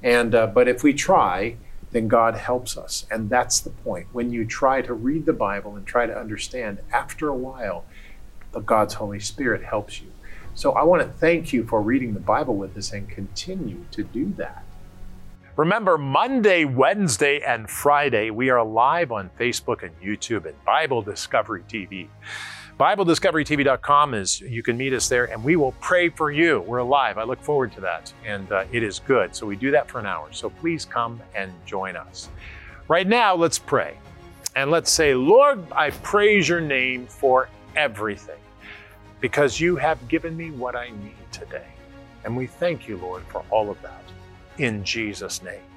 And 0.01 0.33
uh, 0.33 0.47
but 0.47 0.67
if 0.67 0.81
we 0.81 0.95
try, 0.95 1.57
then 1.91 2.07
God 2.07 2.33
helps 2.33 2.75
us, 2.75 3.05
and 3.11 3.29
that's 3.29 3.59
the 3.59 3.69
point. 3.69 4.07
When 4.13 4.31
you 4.31 4.45
try 4.45 4.81
to 4.81 4.95
read 4.95 5.27
the 5.27 5.31
Bible 5.33 5.75
and 5.75 5.85
try 5.85 6.07
to 6.07 6.19
understand, 6.19 6.79
after 6.91 7.27
a 7.27 7.35
while, 7.35 7.85
God's 8.65 8.95
Holy 8.95 9.19
Spirit 9.19 9.63
helps 9.63 10.01
you. 10.01 10.07
So 10.55 10.71
I 10.71 10.81
want 10.81 11.03
to 11.03 11.07
thank 11.07 11.53
you 11.53 11.67
for 11.67 11.83
reading 11.83 12.15
the 12.15 12.19
Bible 12.19 12.55
with 12.55 12.75
us 12.75 12.91
and 12.91 13.07
continue 13.07 13.85
to 13.91 14.03
do 14.03 14.33
that. 14.37 14.63
Remember, 15.55 15.99
Monday, 15.99 16.65
Wednesday, 16.65 17.39
and 17.45 17.69
Friday, 17.69 18.31
we 18.31 18.49
are 18.49 18.63
live 18.65 19.11
on 19.11 19.29
Facebook 19.39 19.83
and 19.83 19.91
YouTube 20.01 20.47
and 20.47 20.55
Bible 20.65 21.03
Discovery 21.03 21.61
TV. 21.69 22.07
BibleDiscoveryTV.com 22.79 24.15
is, 24.15 24.41
you 24.41 24.63
can 24.63 24.75
meet 24.75 24.93
us 24.93 25.07
there 25.07 25.25
and 25.25 25.43
we 25.43 25.55
will 25.55 25.73
pray 25.73 26.09
for 26.09 26.31
you. 26.31 26.61
We're 26.61 26.79
alive. 26.79 27.19
I 27.19 27.23
look 27.23 27.39
forward 27.39 27.71
to 27.73 27.81
that. 27.81 28.11
And 28.25 28.51
uh, 28.51 28.65
it 28.71 28.81
is 28.81 28.97
good. 28.97 29.35
So 29.35 29.45
we 29.45 29.55
do 29.55 29.69
that 29.69 29.87
for 29.87 29.99
an 29.99 30.07
hour. 30.07 30.27
So 30.31 30.49
please 30.49 30.85
come 30.85 31.21
and 31.35 31.51
join 31.67 31.95
us. 31.95 32.29
Right 32.87 33.07
now, 33.07 33.35
let's 33.35 33.59
pray. 33.59 33.95
And 34.55 34.71
let's 34.71 34.89
say, 34.89 35.13
Lord, 35.13 35.63
I 35.71 35.91
praise 35.91 36.49
your 36.49 36.61
name 36.61 37.05
for 37.05 37.47
everything 37.75 38.41
because 39.21 39.59
you 39.59 39.75
have 39.75 40.07
given 40.07 40.35
me 40.35 40.49
what 40.49 40.75
I 40.75 40.89
need 40.89 41.31
today. 41.31 41.67
And 42.25 42.35
we 42.35 42.47
thank 42.47 42.87
you, 42.87 42.97
Lord, 42.97 43.21
for 43.29 43.45
all 43.51 43.69
of 43.69 43.79
that 43.83 44.03
in 44.57 44.83
Jesus' 44.83 45.41
name. 45.43 45.72